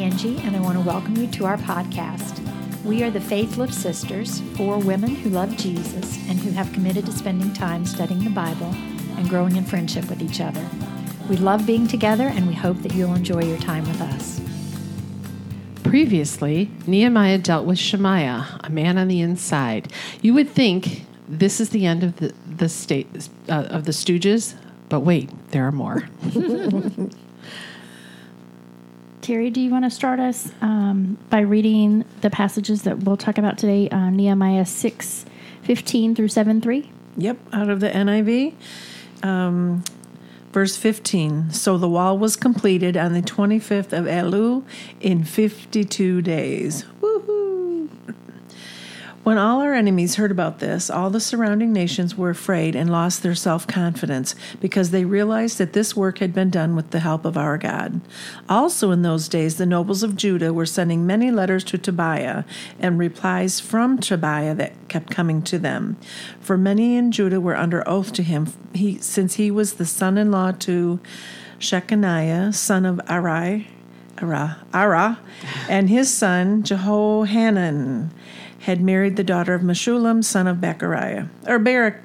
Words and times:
Angie, 0.00 0.38
and 0.38 0.56
I 0.56 0.60
want 0.60 0.78
to 0.78 0.84
welcome 0.84 1.14
you 1.18 1.26
to 1.26 1.44
our 1.44 1.58
podcast. 1.58 2.40
We 2.84 3.02
are 3.02 3.10
the 3.10 3.20
Faith 3.20 3.58
Lift 3.58 3.74
Sisters, 3.74 4.40
four 4.56 4.78
women 4.78 5.14
who 5.14 5.28
love 5.28 5.54
Jesus 5.58 6.16
and 6.26 6.38
who 6.38 6.50
have 6.52 6.72
committed 6.72 7.04
to 7.04 7.12
spending 7.12 7.52
time 7.52 7.84
studying 7.84 8.24
the 8.24 8.30
Bible 8.30 8.74
and 9.18 9.28
growing 9.28 9.56
in 9.56 9.64
friendship 9.64 10.08
with 10.08 10.22
each 10.22 10.40
other. 10.40 10.66
We 11.28 11.36
love 11.36 11.66
being 11.66 11.86
together, 11.86 12.28
and 12.28 12.46
we 12.46 12.54
hope 12.54 12.78
that 12.78 12.94
you'll 12.94 13.14
enjoy 13.14 13.44
your 13.44 13.58
time 13.58 13.86
with 13.86 14.00
us. 14.00 14.40
Previously, 15.82 16.70
Nehemiah 16.86 17.36
dealt 17.36 17.66
with 17.66 17.78
Shemaiah, 17.78 18.58
a 18.64 18.70
man 18.70 18.96
on 18.96 19.08
the 19.08 19.20
inside. 19.20 19.92
You 20.22 20.32
would 20.32 20.48
think 20.48 21.04
this 21.28 21.60
is 21.60 21.70
the 21.70 21.84
end 21.84 22.04
of 22.04 22.16
the, 22.16 22.32
the 22.56 22.70
state 22.70 23.28
uh, 23.50 23.66
of 23.68 23.84
the 23.84 23.92
Stooges, 23.92 24.54
but 24.88 25.00
wait, 25.00 25.28
there 25.50 25.66
are 25.66 25.72
more. 25.72 26.08
Terry, 29.30 29.48
do 29.48 29.60
you 29.60 29.70
want 29.70 29.84
to 29.84 29.90
start 29.92 30.18
us 30.18 30.50
um, 30.60 31.16
by 31.30 31.38
reading 31.38 32.04
the 32.20 32.30
passages 32.30 32.82
that 32.82 33.04
we'll 33.04 33.16
talk 33.16 33.38
about 33.38 33.58
today? 33.58 33.88
Uh, 33.88 34.10
Nehemiah 34.10 34.66
6 34.66 35.24
15 35.62 36.16
through 36.16 36.26
7 36.26 36.60
3. 36.60 36.90
Yep, 37.16 37.38
out 37.52 37.68
of 37.70 37.78
the 37.78 37.90
NIV. 37.90 38.54
Um, 39.22 39.84
verse 40.50 40.76
15. 40.76 41.52
So 41.52 41.78
the 41.78 41.88
wall 41.88 42.18
was 42.18 42.34
completed 42.34 42.96
on 42.96 43.12
the 43.12 43.22
25th 43.22 43.92
of 43.92 44.06
Elul 44.06 44.64
in 45.00 45.22
52 45.22 46.22
days. 46.22 46.84
When 49.30 49.38
all 49.38 49.60
our 49.60 49.74
enemies 49.74 50.16
heard 50.16 50.32
about 50.32 50.58
this, 50.58 50.90
all 50.90 51.08
the 51.08 51.20
surrounding 51.20 51.72
nations 51.72 52.16
were 52.16 52.30
afraid 52.30 52.74
and 52.74 52.90
lost 52.90 53.22
their 53.22 53.36
self 53.36 53.64
confidence 53.64 54.34
because 54.58 54.90
they 54.90 55.04
realized 55.04 55.58
that 55.58 55.72
this 55.72 55.94
work 55.94 56.18
had 56.18 56.34
been 56.34 56.50
done 56.50 56.74
with 56.74 56.90
the 56.90 56.98
help 56.98 57.24
of 57.24 57.36
our 57.36 57.56
God. 57.56 58.00
Also, 58.48 58.90
in 58.90 59.02
those 59.02 59.28
days, 59.28 59.54
the 59.54 59.66
nobles 59.66 60.02
of 60.02 60.16
Judah 60.16 60.52
were 60.52 60.66
sending 60.66 61.06
many 61.06 61.30
letters 61.30 61.62
to 61.66 61.78
Tobiah 61.78 62.42
and 62.80 62.98
replies 62.98 63.60
from 63.60 63.98
Tobiah 63.98 64.56
that 64.56 64.88
kept 64.88 65.12
coming 65.12 65.42
to 65.42 65.60
them. 65.60 65.96
For 66.40 66.58
many 66.58 66.96
in 66.96 67.12
Judah 67.12 67.40
were 67.40 67.56
under 67.56 67.88
oath 67.88 68.12
to 68.14 68.24
him, 68.24 68.52
he, 68.74 68.98
since 68.98 69.34
he 69.34 69.52
was 69.52 69.74
the 69.74 69.86
son 69.86 70.18
in 70.18 70.32
law 70.32 70.50
to 70.50 70.98
Shekaniah, 71.60 72.52
son 72.52 72.84
of 72.84 72.96
Arai. 73.06 73.68
Ara, 74.20 74.58
Ara, 74.74 75.18
and 75.68 75.88
his 75.88 76.12
son 76.12 76.62
Jehohanan 76.62 78.10
had 78.60 78.80
married 78.80 79.16
the 79.16 79.24
daughter 79.24 79.54
of 79.54 79.62
Meshullam, 79.62 80.22
son 80.22 80.46
of 80.46 80.60
Bechariah. 80.60 81.26
Or 81.46 81.58
Barak. 81.58 82.00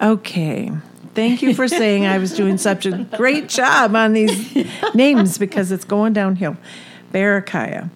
Okay. 0.00 0.70
Thank 1.14 1.42
you 1.42 1.54
for 1.54 1.68
saying 1.68 2.06
I 2.06 2.18
was 2.18 2.32
doing 2.32 2.56
such 2.56 2.86
a 2.86 3.04
great 3.16 3.48
job 3.48 3.94
on 3.94 4.14
these 4.14 4.66
names 4.94 5.36
because 5.36 5.70
it's 5.70 5.84
going 5.84 6.14
downhill. 6.14 6.56
Barakiah. 7.12 7.90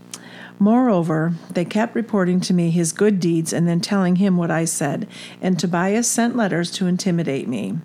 Moreover, 0.58 1.34
they 1.50 1.64
kept 1.64 1.94
reporting 1.94 2.40
to 2.40 2.54
me 2.54 2.70
his 2.70 2.92
good 2.92 3.20
deeds 3.20 3.52
and 3.52 3.68
then 3.68 3.80
telling 3.80 4.16
him 4.16 4.36
what 4.36 4.50
I 4.50 4.64
said, 4.64 5.06
and 5.40 5.58
Tobiah 5.58 6.02
sent 6.02 6.36
letters 6.36 6.70
to 6.72 6.86
intimidate 6.86 7.46
me. 7.48 7.78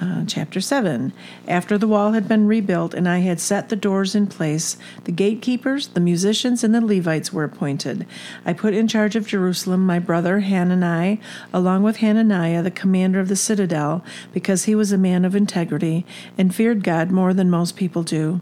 Uh, 0.00 0.24
chapter 0.24 0.62
7. 0.62 1.12
After 1.46 1.76
the 1.76 1.86
wall 1.86 2.12
had 2.12 2.26
been 2.26 2.46
rebuilt 2.46 2.94
and 2.94 3.06
I 3.06 3.18
had 3.18 3.38
set 3.38 3.68
the 3.68 3.76
doors 3.76 4.14
in 4.14 4.28
place, 4.28 4.78
the 5.04 5.12
gatekeepers, 5.12 5.88
the 5.88 6.00
musicians, 6.00 6.64
and 6.64 6.74
the 6.74 6.80
Levites 6.80 7.34
were 7.34 7.44
appointed. 7.44 8.06
I 8.46 8.54
put 8.54 8.72
in 8.72 8.88
charge 8.88 9.14
of 9.14 9.26
Jerusalem 9.26 9.84
my 9.84 9.98
brother 9.98 10.40
Hanani, 10.40 11.20
along 11.52 11.82
with 11.82 11.98
Hananiah, 11.98 12.62
the 12.62 12.70
commander 12.70 13.20
of 13.20 13.28
the 13.28 13.36
citadel, 13.36 14.02
because 14.32 14.64
he 14.64 14.74
was 14.74 14.90
a 14.90 14.96
man 14.96 15.26
of 15.26 15.36
integrity 15.36 16.06
and 16.38 16.54
feared 16.54 16.82
God 16.82 17.10
more 17.10 17.34
than 17.34 17.50
most 17.50 17.76
people 17.76 18.02
do. 18.02 18.40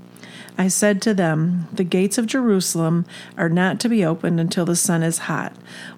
I 0.57 0.69
said 0.69 1.01
to 1.03 1.15
them, 1.15 1.69
The 1.73 1.85
gates 1.85 2.19
of 2.19 2.27
Jerusalem 2.27 3.07
are 3.37 3.49
not 3.49 3.81
to 3.81 3.89
be 3.89 4.05
opened 4.05 4.41
until 4.41 4.65
the 4.65 4.77
sun 4.77 5.03
is 5.03 5.19
hot. 5.19 5.53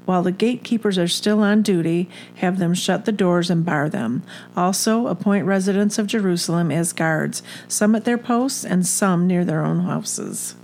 While 0.04 0.22
the 0.22 0.32
gatekeepers 0.32 0.98
are 0.98 1.08
still 1.08 1.40
on 1.40 1.62
duty, 1.62 2.08
have 2.36 2.58
them 2.58 2.74
shut 2.74 3.04
the 3.04 3.12
doors 3.12 3.50
and 3.50 3.64
bar 3.64 3.88
them. 3.88 4.22
Also, 4.56 5.06
appoint 5.06 5.46
residents 5.46 5.98
of 5.98 6.06
Jerusalem 6.06 6.70
as 6.70 6.92
guards, 6.92 7.42
some 7.68 7.94
at 7.94 8.04
their 8.04 8.18
posts 8.18 8.64
and 8.64 8.86
some 8.86 9.26
near 9.26 9.44
their 9.44 9.64
own 9.64 9.80
houses. 9.80 10.54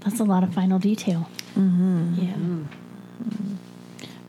That's 0.00 0.20
a 0.20 0.24
lot 0.24 0.42
of 0.42 0.52
final 0.52 0.78
detail. 0.78 1.28
Mm-hmm. 1.56 2.14
Yeah. 2.18 2.76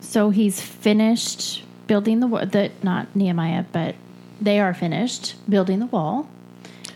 So 0.00 0.30
he's 0.30 0.60
finished 0.60 1.64
building 1.86 2.20
the 2.20 2.26
wall. 2.26 2.46
The, 2.46 2.70
not 2.82 3.14
Nehemiah, 3.16 3.64
but 3.72 3.96
they 4.40 4.60
are 4.60 4.74
finished 4.74 5.34
building 5.48 5.80
the 5.80 5.86
wall. 5.86 6.28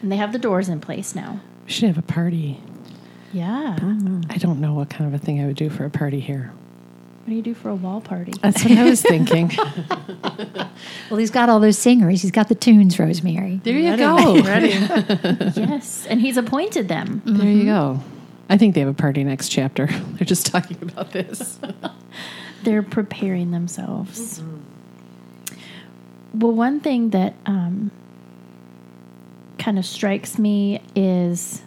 And 0.03 0.13
they 0.13 0.17
have 0.17 0.33
the 0.33 0.39
doors 0.39 0.69
in 0.69 0.81
place 0.81 1.15
now. 1.15 1.41
We 1.67 1.73
should 1.73 1.89
have 1.89 1.99
a 1.99 2.03
party. 2.03 2.61
Yeah. 3.33 3.77
I 4.31 4.39
don't 4.39 4.61
know 4.61 4.75
what 4.75 4.91
kind 4.91 5.13
of 5.13 5.21
a 5.21 5.23
thing 5.23 5.43
I 5.43 5.47
would 5.47 5.57
do 5.57 5.69
for 5.71 5.85
a 5.85 5.91
party 5.91 6.21
here. 6.21 6.53
What 7.25 7.31
do 7.31 7.35
you 7.35 7.43
do 7.43 7.53
for 7.55 7.69
a 7.69 7.75
wall 7.75 8.01
party? 8.01 8.33
That's 8.41 8.65
what 8.65 8.79
I 8.79 8.85
was 8.85 9.03
thinking. 9.03 9.53
Well, 11.11 11.19
he's 11.19 11.31
got 11.31 11.49
all 11.49 11.59
those 11.59 11.79
singers. 11.79 12.23
He's 12.23 12.31
got 12.31 12.49
the 12.49 12.55
tunes, 12.55 12.99
Rosemary. 12.99 13.61
There 13.65 13.77
you 13.77 13.97
go. 13.97 14.41
Ready? 14.43 14.69
yes. 14.69 16.07
And 16.09 16.21
he's 16.21 16.37
appointed 16.37 16.89
them. 16.89 17.23
There 17.25 17.47
you 17.47 17.65
go. 17.65 18.01
I 18.49 18.57
think 18.59 18.75
they 18.75 18.81
have 18.81 18.89
a 18.89 18.95
party 18.95 19.25
next 19.25 19.49
chapter. 19.49 19.87
They're 20.13 20.27
just 20.27 20.47
talking 20.47 20.79
about 20.83 21.13
this. 21.13 21.59
They're 22.63 22.83
preparing 22.83 23.51
themselves. 23.51 24.43
Well, 26.35 26.53
one 26.53 26.81
thing 26.81 27.11
that 27.11 27.35
um, 27.47 27.91
kind 29.69 29.79
of 29.79 29.85
strikes 29.85 30.39
me 30.39 30.81
is 30.97 31.61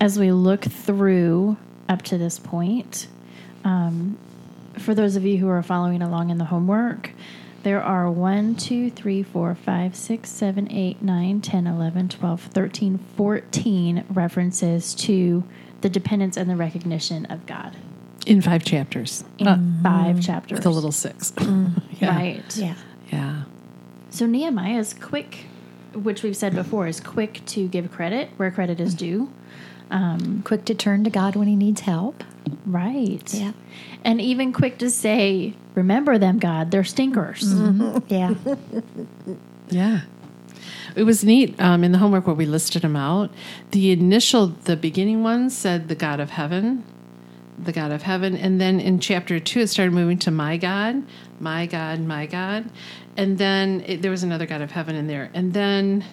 as 0.00 0.18
we 0.18 0.32
look 0.32 0.64
through 0.64 1.56
up 1.88 2.02
to 2.02 2.18
this 2.18 2.40
point, 2.40 3.06
um, 3.62 4.18
for 4.80 4.92
those 4.92 5.14
of 5.14 5.24
you 5.24 5.38
who 5.38 5.48
are 5.48 5.62
following 5.62 6.02
along 6.02 6.30
in 6.30 6.38
the 6.38 6.44
homework, 6.46 7.12
there 7.62 7.80
are 7.80 8.10
1, 8.10 8.56
2, 8.56 8.90
3, 8.90 9.22
4, 9.22 9.54
5, 9.54 9.94
6, 9.94 10.28
7, 10.28 10.72
8, 10.72 11.02
9, 11.02 11.40
10, 11.40 11.66
11, 11.68 12.08
12, 12.08 12.40
13, 12.40 12.98
14 13.16 14.04
references 14.10 14.92
to 14.96 15.44
the 15.82 15.88
dependence 15.88 16.36
and 16.36 16.50
the 16.50 16.56
recognition 16.56 17.26
of 17.26 17.46
God 17.46 17.76
In 18.26 18.42
five 18.42 18.64
chapters. 18.64 19.22
in 19.38 19.78
five 19.84 20.20
chapters. 20.20 20.58
With 20.58 20.66
a 20.66 20.70
little 20.70 20.90
six. 20.90 21.32
yeah. 21.40 22.08
Right. 22.08 22.56
Yeah. 22.56 22.74
Yeah. 23.12 23.42
So 24.10 24.26
Nehemiah 24.26 24.80
is 24.80 24.94
quick, 24.94 25.46
which 25.94 26.22
we've 26.22 26.36
said 26.36 26.54
before, 26.54 26.86
is 26.86 27.00
quick 27.00 27.44
to 27.46 27.68
give 27.68 27.90
credit 27.90 28.30
where 28.36 28.50
credit 28.50 28.80
is 28.80 28.94
due. 28.94 29.32
Um, 29.90 30.42
Quick 30.44 30.64
to 30.66 30.74
turn 30.74 31.04
to 31.04 31.10
God 31.10 31.36
when 31.36 31.48
he 31.48 31.54
needs 31.54 31.82
help. 31.82 32.24
Right. 32.64 33.22
Yeah. 33.34 33.52
And 34.02 34.20
even 34.22 34.52
quick 34.54 34.78
to 34.78 34.88
say, 34.88 35.52
remember 35.74 36.16
them, 36.16 36.38
God, 36.38 36.70
they're 36.70 36.84
stinkers. 36.84 37.44
Yeah. 38.08 38.34
Yeah. 39.70 40.02
It 40.94 41.04
was 41.04 41.24
neat 41.24 41.58
um, 41.58 41.82
in 41.82 41.92
the 41.92 41.98
homework 41.98 42.26
where 42.26 42.36
we 42.36 42.44
listed 42.44 42.82
them 42.82 42.96
out. 42.96 43.30
The 43.70 43.90
initial, 43.90 44.48
the 44.48 44.76
beginning 44.76 45.22
ones 45.22 45.56
said 45.56 45.88
the 45.88 45.94
God 45.94 46.20
of 46.20 46.30
heaven, 46.30 46.84
the 47.64 47.72
God 47.72 47.92
of 47.92 48.02
heaven. 48.02 48.36
And 48.36 48.60
then 48.60 48.80
in 48.80 49.00
chapter 49.00 49.38
two, 49.40 49.60
it 49.60 49.68
started 49.68 49.92
moving 49.92 50.18
to 50.18 50.30
my 50.30 50.56
God, 50.56 51.02
my 51.40 51.66
God, 51.66 52.00
my 52.00 52.26
God. 52.26 52.70
And 53.16 53.38
then 53.38 53.84
it, 53.86 54.02
there 54.02 54.10
was 54.10 54.22
another 54.22 54.46
God 54.46 54.60
of 54.60 54.70
heaven 54.70 54.96
in 54.96 55.06
there. 55.06 55.30
And 55.34 55.52
then 55.52 56.04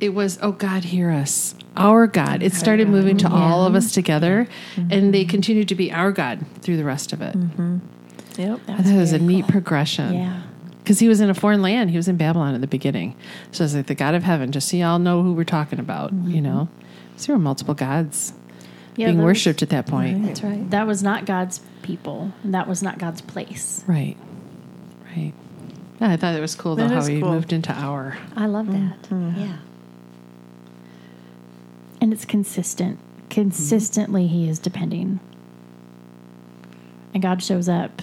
it 0.00 0.10
was, 0.10 0.38
oh 0.42 0.52
God, 0.52 0.84
hear 0.84 1.10
us, 1.10 1.54
our 1.76 2.06
God. 2.06 2.42
It 2.42 2.52
started 2.52 2.88
moving 2.88 3.16
to 3.18 3.28
all 3.28 3.66
of 3.66 3.74
us 3.74 3.92
together. 3.92 4.46
And 4.76 5.12
they 5.12 5.24
continued 5.24 5.68
to 5.68 5.74
be 5.74 5.92
our 5.92 6.12
God 6.12 6.44
through 6.60 6.76
the 6.76 6.84
rest 6.84 7.12
of 7.12 7.20
it. 7.20 7.34
Yep. 8.36 8.60
I 8.68 8.76
thought 8.76 8.86
it 8.86 8.96
was 8.96 9.12
a 9.12 9.18
neat 9.18 9.48
progression. 9.48 10.14
Yeah. 10.14 10.42
Because 10.78 11.00
he 11.00 11.08
was 11.08 11.20
in 11.20 11.28
a 11.28 11.34
foreign 11.34 11.60
land. 11.60 11.90
He 11.90 11.96
was 11.96 12.08
in 12.08 12.16
Babylon 12.16 12.54
at 12.54 12.60
the 12.60 12.66
beginning. 12.66 13.16
So 13.50 13.64
it's 13.64 13.74
like 13.74 13.88
the 13.88 13.94
God 13.94 14.14
of 14.14 14.22
heaven, 14.22 14.52
just 14.52 14.68
so 14.68 14.76
y'all 14.76 14.98
know 14.98 15.22
who 15.22 15.34
we're 15.34 15.44
talking 15.44 15.78
about, 15.78 16.12
you 16.12 16.40
know? 16.40 16.68
So 17.16 17.26
there 17.26 17.36
were 17.36 17.42
multiple 17.42 17.74
gods 17.74 18.32
Yeah, 18.98 19.06
being 19.06 19.22
worshipped 19.22 19.62
at 19.62 19.68
that 19.68 19.86
point. 19.86 20.26
That's 20.26 20.42
right. 20.42 20.68
That 20.70 20.88
was 20.88 21.04
not 21.04 21.24
God's 21.24 21.60
people, 21.82 22.32
and 22.42 22.52
that 22.52 22.66
was 22.66 22.82
not 22.82 22.98
God's 22.98 23.20
place. 23.20 23.84
Right. 23.86 24.16
Right. 25.16 25.32
Yeah, 26.00 26.10
I 26.10 26.16
thought 26.16 26.34
it 26.34 26.40
was 26.40 26.56
cool, 26.56 26.74
though, 26.74 26.88
That 26.88 26.94
how 26.94 26.98
is 26.98 27.06
he 27.06 27.20
cool. 27.20 27.30
moved 27.30 27.52
into 27.52 27.72
our. 27.72 28.18
I 28.34 28.46
love 28.46 28.66
that. 28.66 29.02
Mm-hmm. 29.02 29.40
Yeah. 29.40 29.56
And 32.00 32.12
it's 32.12 32.24
consistent. 32.24 32.98
Consistently, 33.30 34.26
he 34.26 34.48
is 34.48 34.58
depending. 34.58 35.20
And 37.14 37.22
God 37.22 37.40
shows 37.40 37.68
up 37.68 38.02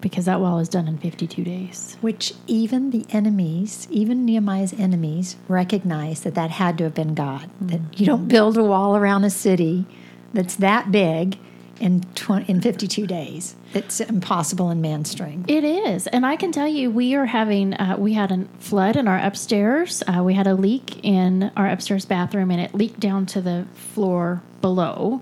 because 0.00 0.26
that 0.26 0.40
wall 0.40 0.60
is 0.60 0.68
done 0.68 0.86
in 0.86 0.98
52 0.98 1.42
days. 1.42 1.96
Which 2.00 2.34
even 2.46 2.90
the 2.90 3.04
enemies, 3.10 3.88
even 3.90 4.24
Nehemiah's 4.24 4.72
enemies, 4.74 5.34
recognized 5.48 6.22
that 6.22 6.36
that 6.36 6.50
had 6.50 6.78
to 6.78 6.84
have 6.84 6.94
been 6.94 7.14
God. 7.14 7.50
That 7.60 7.80
mm-hmm. 7.80 7.94
you 7.96 8.06
don't 8.06 8.28
build 8.28 8.56
a 8.56 8.62
wall 8.62 8.96
around 8.96 9.24
a 9.24 9.30
city 9.30 9.86
that's 10.34 10.56
that 10.56 10.92
big 10.92 11.38
in 11.80 12.02
tw- 12.14 12.48
in 12.48 12.60
52 12.60 13.06
days. 13.06 13.56
It's 13.72 14.00
impossible 14.00 14.70
in 14.70 14.80
man's 14.80 15.10
strength. 15.10 15.50
It 15.50 15.64
is, 15.64 16.06
and 16.08 16.24
I 16.24 16.36
can 16.36 16.52
tell 16.52 16.68
you, 16.68 16.90
we 16.90 17.14
are 17.14 17.26
having. 17.26 17.74
Uh, 17.74 17.96
we 17.98 18.12
had 18.12 18.30
a 18.30 18.46
flood 18.58 18.96
in 18.96 19.08
our 19.08 19.18
upstairs. 19.18 20.02
Uh, 20.06 20.22
we 20.22 20.34
had 20.34 20.46
a 20.46 20.54
leak 20.54 21.04
in 21.04 21.50
our 21.56 21.68
upstairs 21.68 22.04
bathroom, 22.04 22.50
and 22.50 22.60
it 22.60 22.74
leaked 22.74 23.00
down 23.00 23.26
to 23.26 23.40
the 23.40 23.66
floor 23.74 24.42
below. 24.60 25.20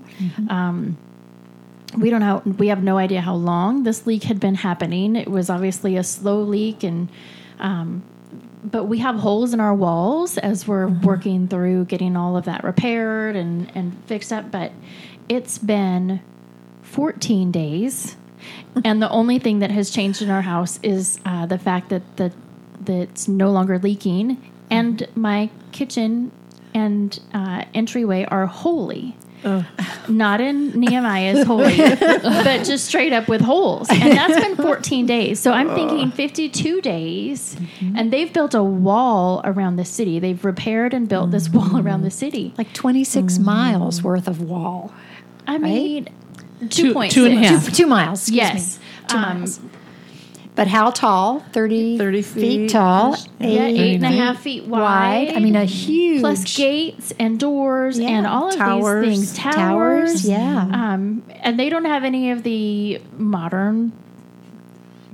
Um, 0.49 0.97
we 1.97 2.09
don't 2.09 2.21
know. 2.21 2.41
We 2.57 2.67
have 2.67 2.83
no 2.83 2.97
idea 2.97 3.21
how 3.21 3.35
long 3.35 3.83
this 3.83 4.05
leak 4.05 4.23
had 4.23 4.39
been 4.39 4.55
happening. 4.55 5.15
It 5.15 5.29
was 5.29 5.49
obviously 5.49 5.97
a 5.97 6.03
slow 6.03 6.41
leak, 6.41 6.83
and 6.83 7.09
um, 7.59 8.03
but 8.63 8.85
we 8.85 8.99
have 8.99 9.15
holes 9.15 9.53
in 9.53 9.59
our 9.59 9.73
walls 9.73 10.37
as 10.37 10.67
we're 10.67 10.87
working 10.87 11.47
through 11.47 11.85
getting 11.85 12.15
all 12.15 12.37
of 12.37 12.45
that 12.45 12.63
repaired 12.63 13.35
and 13.35 13.71
and 13.75 13.97
fixed 14.05 14.31
up. 14.31 14.51
But 14.51 14.71
it's 15.29 15.57
been 15.57 16.21
14 16.83 17.51
days, 17.51 18.15
and 18.85 19.01
the 19.01 19.09
only 19.09 19.39
thing 19.39 19.59
that 19.59 19.71
has 19.71 19.89
changed 19.89 20.21
in 20.21 20.29
our 20.29 20.41
house 20.41 20.79
is 20.83 21.19
uh, 21.25 21.45
the 21.45 21.57
fact 21.57 21.89
that 21.89 22.17
the 22.17 22.31
that 22.85 23.01
it's 23.01 23.27
no 23.27 23.51
longer 23.51 23.79
leaking, 23.79 24.51
and 24.69 25.07
my 25.15 25.49
kitchen 25.71 26.31
and 26.73 27.19
uh, 27.33 27.65
entryway 27.73 28.25
are 28.25 28.45
holy. 28.45 29.15
Not 30.07 30.41
in 30.41 30.79
Nehemiah's 30.79 31.45
holy, 31.45 31.77
but 31.77 32.63
just 32.63 32.85
straight 32.85 33.13
up 33.13 33.27
with 33.27 33.41
holes. 33.41 33.89
And 33.89 34.11
that's 34.11 34.39
been 34.39 34.55
14 34.55 35.05
days. 35.05 35.39
So 35.39 35.51
I'm 35.51 35.73
thinking 35.73 36.11
52 36.11 36.81
days. 36.81 37.55
Mm-hmm. 37.55 37.97
And 37.97 38.11
they've 38.13 38.31
built 38.31 38.53
a 38.53 38.63
wall 38.63 39.41
around 39.43 39.77
the 39.77 39.85
city. 39.85 40.19
They've 40.19 40.43
repaired 40.43 40.93
and 40.93 41.07
built 41.07 41.31
this 41.31 41.49
wall 41.49 41.77
around 41.77 42.01
the 42.01 42.09
mm. 42.09 42.13
city. 42.13 42.53
Like 42.57 42.73
26 42.73 43.37
mm. 43.37 43.43
miles 43.43 44.01
worth 44.03 44.27
of 44.27 44.41
wall. 44.41 44.93
I 45.47 45.57
mean, 45.57 46.05
Two- 46.59 46.67
two, 46.67 46.93
points. 46.93 47.13
two 47.13 47.25
and 47.25 47.33
a 47.35 47.47
half. 47.47 47.65
Two, 47.65 47.71
two 47.71 47.87
miles. 47.87 48.21
Excuse 48.21 48.37
Yes. 48.37 48.77
Me. 48.79 48.85
Two 49.07 49.17
Um, 49.17 49.39
miles. 49.39 49.59
But 50.55 50.67
how 50.67 50.91
tall? 50.91 51.39
30, 51.51 51.97
30 51.97 52.21
feet, 52.21 52.41
feet. 52.41 52.69
tall. 52.69 53.15
Yeah, 53.39 53.47
eight 53.65 53.79
eight 53.79 53.95
and 53.95 54.05
a 54.05 54.09
feet 54.09 54.17
half 54.17 54.39
feet 54.39 54.65
wide. 54.65 55.27
wide. 55.29 55.35
I 55.35 55.39
mean, 55.39 55.55
a 55.55 55.65
huge. 55.65 56.19
plus 56.21 56.55
gates 56.55 57.11
and 57.19 57.39
doors 57.39 57.97
Yeah. 57.97 58.09
and 58.09 58.27
all 58.27 58.49
of 58.49 58.55
Towers. 58.55 59.07
these 59.07 59.17
things. 59.31 59.33
Towers, 59.33 59.55
Towers, 59.55 60.29
yeah. 60.29 60.67
Um, 60.71 61.23
and 61.41 61.59
they 61.59 61.69
don't 61.69 61.85
have 61.85 62.03
any 62.03 62.29
of 62.29 62.43
the 62.43 63.01
modern 63.17 63.93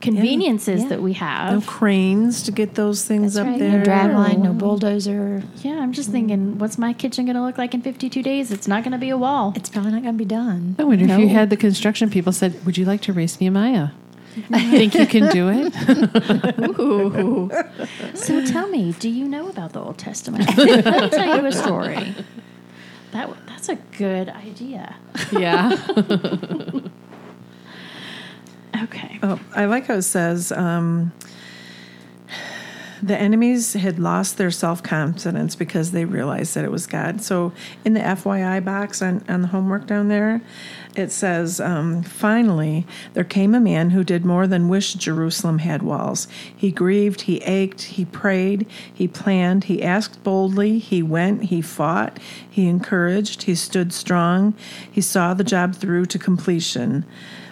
conveniences 0.01 0.83
Yeah. 0.83 0.89
that 0.89 1.01
we 1.01 1.13
have. 1.13 1.53
No 1.53 1.61
cranes 1.61 2.43
to 2.43 2.51
get 2.51 2.75
those 2.75 3.03
things 3.05 3.33
That's 3.33 3.45
up 3.45 3.51
right. 3.51 3.59
there. 3.59 3.79
No 3.79 3.83
drag 3.83 4.13
line, 4.13 4.41
no 4.41 4.53
bulldozer. 4.53 5.43
Yeah, 5.61 5.79
I'm 5.79 5.91
just 5.91 6.09
thinking, 6.09 6.57
what's 6.57 6.77
my 6.77 6.93
kitchen 6.93 7.25
going 7.25 7.35
to 7.35 7.41
look 7.43 7.57
like 7.57 7.73
in 7.73 7.81
52 7.81 8.21
days? 8.23 8.51
It's 8.51 8.67
not 8.67 8.83
going 8.83 8.93
to 8.93 8.97
be 8.97 9.09
a 9.09 9.17
wall. 9.17 9.53
It's 9.55 9.69
probably 9.69 9.91
not 9.91 10.03
going 10.03 10.15
to 10.15 10.17
be 10.17 10.25
done. 10.25 10.75
I 10.79 10.83
wonder 10.83 11.05
if 11.05 11.19
you 11.19 11.29
had 11.29 11.49
the 11.49 11.57
construction 11.57 12.09
people 12.09 12.31
said, 12.31 12.65
"Would 12.65 12.77
you 12.77 12.85
like 12.85 13.01
to 13.01 13.13
race 13.13 13.39
Nehemiah?" 13.41 13.89
I 14.51 14.71
think 14.71 14.93
you 14.95 15.05
can 15.05 15.29
do 15.31 15.49
it? 15.49 16.79
Ooh. 16.79 17.49
so 18.15 18.45
tell 18.45 18.67
me, 18.67 18.93
do 18.93 19.09
you 19.09 19.27
know 19.27 19.49
about 19.49 19.73
the 19.73 19.81
Old 19.81 19.97
Testament? 19.97 20.47
I'll 20.59 21.09
tell 21.09 21.41
you 21.41 21.45
a 21.45 21.51
story. 21.51 22.15
That 23.11 23.29
that's 23.47 23.69
a 23.69 23.75
good 23.97 24.29
idea. 24.29 24.95
yeah. 25.31 25.75
Okay. 28.83 29.19
Oh, 29.21 29.39
I 29.55 29.65
like 29.65 29.87
how 29.87 29.95
it 29.95 30.03
says 30.03 30.51
um, 30.51 31.11
the 33.01 33.17
enemies 33.17 33.73
had 33.73 33.99
lost 33.99 34.37
their 34.37 34.51
self 34.51 34.83
confidence 34.83 35.55
because 35.55 35.91
they 35.91 36.05
realized 36.05 36.55
that 36.55 36.63
it 36.63 36.71
was 36.71 36.85
God. 36.87 37.21
So 37.21 37.51
in 37.83 37.93
the 37.93 37.99
FYI 37.99 38.63
box 38.63 39.01
on, 39.01 39.23
on 39.27 39.41
the 39.41 39.47
homework 39.47 39.87
down 39.87 40.07
there, 40.07 40.41
it 40.99 41.11
says, 41.11 41.59
um, 41.59 42.03
Finally, 42.03 42.85
there 43.13 43.23
came 43.23 43.55
a 43.55 43.59
man 43.59 43.91
who 43.91 44.03
did 44.03 44.25
more 44.25 44.45
than 44.45 44.69
wish 44.69 44.93
Jerusalem 44.93 45.59
had 45.59 45.81
walls. 45.81 46.27
He 46.55 46.71
grieved, 46.71 47.21
he 47.21 47.37
ached, 47.39 47.81
he 47.81 48.05
prayed, 48.05 48.67
he 48.93 49.07
planned, 49.07 49.65
he 49.65 49.81
asked 49.81 50.23
boldly, 50.23 50.79
he 50.79 51.01
went, 51.01 51.45
he 51.45 51.61
fought, 51.61 52.19
he 52.49 52.67
encouraged, 52.67 53.43
he 53.43 53.55
stood 53.55 53.93
strong, 53.93 54.53
he 54.89 55.01
saw 55.01 55.33
the 55.33 55.43
job 55.43 55.75
through 55.75 56.05
to 56.07 56.19
completion 56.19 57.05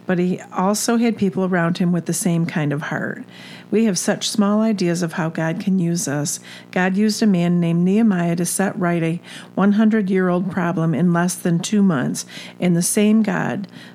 but 0.08 0.18
he 0.18 0.42
also 0.54 0.96
had 0.96 1.18
people 1.18 1.44
around 1.46 1.78
him 1.78 1.92
with 1.92 2.06
the 2.06 2.14
same 2.14 2.46
kind 2.46 2.72
of 2.72 2.84
heart. 2.84 3.26
We 3.70 3.84
have 3.86 4.00
such 4.00 4.30
small 4.30 4.62
ideas 4.62 5.04
of 5.04 5.14
how 5.14 5.28
God 5.28 5.60
can 5.60 5.78
use 5.78 6.08
us. 6.08 6.40
God 6.72 6.96
used 6.96 7.22
a 7.22 7.28
man 7.28 7.60
named 7.60 7.84
Nehemiah 7.84 8.38
to 8.38 8.46
set 8.46 8.80
right 8.80 9.04
a 9.04 9.22
100 9.56 10.10
year 10.10 10.30
old 10.30 10.50
problem 10.50 10.94
in 10.94 11.12
less 11.12 11.36
than 11.36 11.60
two 11.60 11.84
months, 11.84 12.26
and 12.58 12.76
the 12.76 12.82
same 12.82 13.22
God 13.22 13.37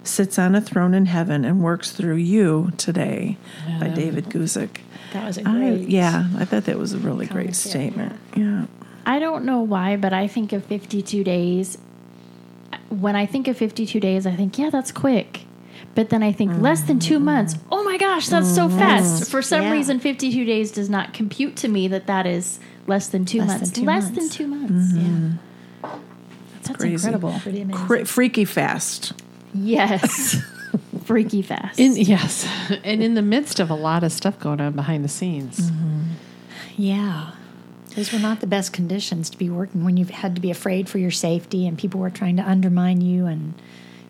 sits 0.04 0.38
on 0.38 0.54
a 0.54 0.60
throne 0.60 0.94
in 0.94 1.06
heaven 1.06 1.44
and 1.44 1.62
works 1.62 1.92
through 1.92 2.16
you 2.16 2.72
today. 2.76 3.36
By 3.80 3.88
David 3.88 4.26
Guzik. 4.26 4.78
That 5.12 5.26
was 5.26 5.38
a 5.38 5.48
I, 5.48 5.52
great. 5.52 5.88
yeah, 5.88 6.26
I 6.38 6.44
thought 6.44 6.64
that 6.64 6.78
was 6.78 6.94
a 6.94 6.98
really 6.98 7.26
great 7.26 7.54
statement. 7.54 8.18
Yeah. 8.36 8.66
I 9.04 9.18
don't 9.18 9.44
know 9.44 9.60
why, 9.60 9.96
but 9.96 10.12
I 10.12 10.26
think 10.26 10.52
of 10.52 10.64
52 10.64 11.24
days. 11.24 11.76
When 12.88 13.16
I 13.16 13.26
think 13.26 13.48
of 13.48 13.56
52 13.56 14.00
days, 14.00 14.26
I 14.26 14.34
think, 14.34 14.58
yeah, 14.58 14.70
that's 14.70 14.92
quick. 14.92 15.42
But 15.94 16.10
then 16.10 16.22
I 16.22 16.32
think 16.32 16.60
less 16.60 16.82
than 16.82 16.98
two 16.98 17.16
mm-hmm. 17.16 17.24
months. 17.24 17.56
Oh 17.70 17.84
my 17.84 17.98
gosh, 17.98 18.28
that's 18.28 18.54
so 18.54 18.68
mm-hmm. 18.68 18.78
fast. 18.78 19.30
For 19.30 19.42
some 19.42 19.62
Yeah. 19.62 19.72
reason, 19.72 19.98
52 19.98 20.44
days 20.44 20.70
does 20.70 20.88
not 20.88 21.12
compute 21.12 21.56
to 21.56 21.68
me 21.68 21.88
that 21.88 22.06
that 22.06 22.26
is 22.26 22.60
less 22.86 23.08
than 23.08 23.24
two 23.24 23.40
Less 23.40 23.48
months. 23.48 23.70
than 23.70 23.80
two 23.80 23.86
less 23.86 24.04
months. 24.04 24.18
than 24.18 24.28
two 24.30 24.46
months. 24.46 24.92
Mm-hmm. 24.92 25.30
Yeah. 25.84 25.98
That's 26.62 26.76
crazy. 26.78 26.94
incredible. 26.94 27.38
Pretty 27.40 27.60
amazing. 27.62 27.86
Cra- 27.86 28.04
freaky 28.06 28.44
fast. 28.44 29.12
Yes. 29.54 30.36
Freaky 31.04 31.42
fast. 31.42 31.78
In, 31.78 31.96
yes, 31.96 32.46
and 32.84 33.02
in 33.02 33.14
the 33.14 33.22
midst 33.22 33.60
of 33.60 33.70
a 33.70 33.74
lot 33.74 34.04
of 34.04 34.12
stuff 34.12 34.38
going 34.38 34.60
on 34.60 34.72
behind 34.72 35.04
the 35.04 35.08
scenes. 35.08 35.70
Yeah. 36.76 37.32
Those 37.96 38.12
were 38.12 38.18
not 38.18 38.40
the 38.40 38.46
best 38.46 38.72
conditions 38.72 39.28
to 39.30 39.36
be 39.36 39.50
working 39.50 39.84
when 39.84 39.96
you've 39.98 40.10
had 40.10 40.34
to 40.36 40.40
be 40.40 40.50
afraid 40.50 40.88
for 40.88 40.98
your 40.98 41.10
safety 41.10 41.66
and 41.66 41.76
people 41.76 42.00
were 42.00 42.08
trying 42.08 42.36
to 42.36 42.48
undermine 42.48 43.02
you 43.02 43.26
and 43.26 43.52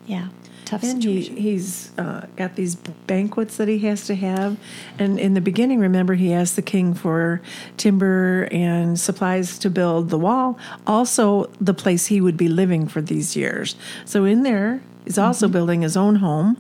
yeah, 0.07 0.29
tough 0.65 0.85
And 0.85 1.03
he, 1.03 1.23
situation. 1.23 1.37
he's 1.43 1.91
uh, 1.99 2.27
got 2.37 2.55
these 2.55 2.77
banquets 2.77 3.57
that 3.57 3.67
he 3.67 3.79
has 3.81 4.07
to 4.07 4.15
have. 4.15 4.57
And 4.99 5.19
in 5.19 5.35
the 5.35 5.41
beginning, 5.41 5.81
remember, 5.81 6.15
he 6.15 6.33
asked 6.33 6.55
the 6.55 6.63
king 6.63 6.95
for 6.95 7.41
timber 7.77 8.47
and 8.53 9.01
supplies 9.01 9.59
to 9.59 9.71
build 9.71 10.11
the 10.11 10.19
wall, 10.19 10.59
also 10.87 11.47
the 11.61 11.75
place 11.75 12.07
he 12.07 12.21
would 12.21 12.37
be 12.37 12.49
living 12.49 12.87
for 12.87 13.01
these 13.01 13.35
years. 13.35 13.75
So 14.05 14.25
in 14.25 14.45
there, 14.45 14.81
he's 15.05 15.19
also 15.19 15.49
building 15.49 15.83
his 15.83 15.97
own 15.97 16.17
home. 16.17 16.57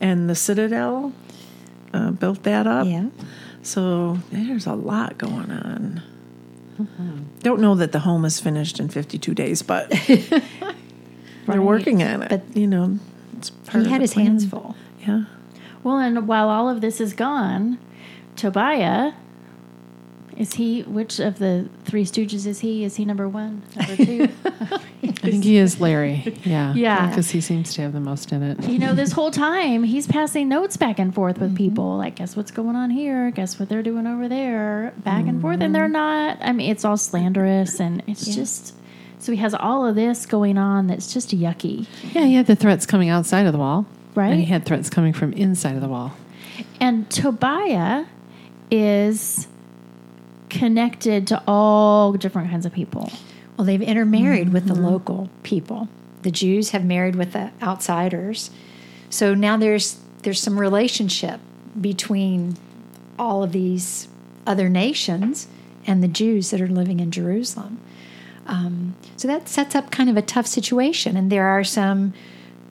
And 0.00 0.30
the 0.30 0.34
citadel 0.34 1.12
uh, 1.92 2.10
built 2.12 2.42
that 2.44 2.66
up. 2.66 2.86
yeah. 2.86 3.08
So 3.62 4.18
there's 4.30 4.66
a 4.66 4.74
lot 4.74 5.18
going 5.18 5.50
on. 5.50 6.02
Don't 7.42 7.60
know 7.60 7.74
that 7.74 7.90
the 7.92 7.98
home 8.00 8.24
is 8.24 8.38
finished 8.38 8.78
in 8.78 8.88
52 8.88 9.34
days, 9.34 9.62
but 9.62 9.90
they're 10.06 10.42
Right. 11.46 11.58
working 11.58 12.02
on 12.02 12.22
it. 12.22 12.28
But 12.30 12.56
you 12.56 12.66
know, 12.68 12.98
it's 13.36 13.50
part 13.50 13.84
He 13.84 13.90
had 13.90 14.00
his 14.00 14.12
hands 14.12 14.46
full. 14.46 14.76
Yeah. 15.00 15.24
well, 15.82 15.98
and 15.98 16.28
while 16.28 16.48
all 16.48 16.68
of 16.68 16.80
this 16.80 17.00
is 17.00 17.12
gone, 17.14 17.78
Tobiah, 18.36 19.14
is 20.38 20.54
he, 20.54 20.82
which 20.82 21.18
of 21.18 21.38
the 21.38 21.68
three 21.84 22.04
stooges 22.04 22.46
is 22.46 22.60
he? 22.60 22.84
Is 22.84 22.94
he 22.96 23.04
number 23.04 23.28
one? 23.28 23.62
Number 23.76 23.96
two? 23.96 24.28
I 24.44 25.30
think 25.30 25.42
he 25.42 25.56
is 25.56 25.80
Larry. 25.80 26.38
Yeah, 26.44 26.72
Yeah. 26.76 27.08
because 27.08 27.30
he 27.30 27.40
seems 27.40 27.74
to 27.74 27.82
have 27.82 27.92
the 27.92 28.00
most 28.00 28.30
in 28.30 28.42
it. 28.44 28.68
you 28.68 28.78
know, 28.78 28.94
this 28.94 29.10
whole 29.10 29.32
time 29.32 29.82
he's 29.82 30.06
passing 30.06 30.48
notes 30.48 30.76
back 30.76 31.00
and 31.00 31.12
forth 31.12 31.38
with 31.38 31.50
mm-hmm. 31.50 31.56
people. 31.56 31.98
Like, 31.98 32.14
guess 32.16 32.36
what's 32.36 32.52
going 32.52 32.76
on 32.76 32.90
here? 32.90 33.32
Guess 33.32 33.58
what 33.58 33.68
they're 33.68 33.82
doing 33.82 34.06
over 34.06 34.28
there? 34.28 34.94
Back 34.98 35.26
and 35.26 35.42
forth, 35.42 35.60
and 35.60 35.74
they're 35.74 35.84
mm-hmm. 35.84 35.92
not. 35.92 36.38
I 36.40 36.52
mean, 36.52 36.70
it's 36.70 36.84
all 36.84 36.96
slanderous, 36.96 37.80
and 37.80 38.02
it's 38.06 38.24
just. 38.34 38.74
So 39.20 39.32
he 39.32 39.38
has 39.38 39.52
all 39.52 39.84
of 39.84 39.96
this 39.96 40.26
going 40.26 40.56
on 40.56 40.86
that's 40.86 41.12
just 41.12 41.36
yucky. 41.36 41.88
Yeah, 42.14 42.24
he 42.24 42.34
had 42.34 42.46
the 42.46 42.54
threats 42.54 42.86
coming 42.86 43.08
outside 43.08 43.46
of 43.46 43.52
the 43.52 43.58
wall, 43.58 43.84
Right. 44.18 44.32
And 44.32 44.40
he 44.40 44.46
had 44.46 44.64
threats 44.64 44.90
coming 44.90 45.12
from 45.12 45.32
inside 45.32 45.76
of 45.76 45.80
the 45.80 45.88
wall. 45.88 46.12
And 46.80 47.08
Tobiah 47.08 48.06
is 48.68 49.46
connected 50.50 51.26
to 51.28 51.42
all 51.46 52.12
different 52.12 52.50
kinds 52.50 52.66
of 52.66 52.72
people. 52.72 53.10
Well, 53.56 53.64
they've 53.64 53.82
intermarried 53.82 54.52
with 54.52 54.66
the 54.66 54.74
local 54.74 55.28
people. 55.42 55.88
The 56.22 56.30
Jews 56.30 56.70
have 56.70 56.84
married 56.84 57.16
with 57.16 57.32
the 57.32 57.50
outsiders. 57.62 58.50
So 59.10 59.34
now 59.34 59.56
there's 59.56 59.98
there's 60.22 60.40
some 60.40 60.58
relationship 60.58 61.40
between 61.80 62.56
all 63.18 63.42
of 63.42 63.52
these 63.52 64.08
other 64.46 64.68
nations 64.68 65.48
and 65.86 66.02
the 66.02 66.08
Jews 66.08 66.50
that 66.50 66.60
are 66.60 66.68
living 66.68 67.00
in 67.00 67.10
Jerusalem. 67.10 67.80
Um, 68.46 68.96
so 69.16 69.28
that 69.28 69.48
sets 69.48 69.74
up 69.74 69.90
kind 69.90 70.10
of 70.10 70.16
a 70.16 70.22
tough 70.22 70.46
situation. 70.46 71.16
And 71.16 71.30
there 71.30 71.46
are 71.46 71.64
some 71.64 72.14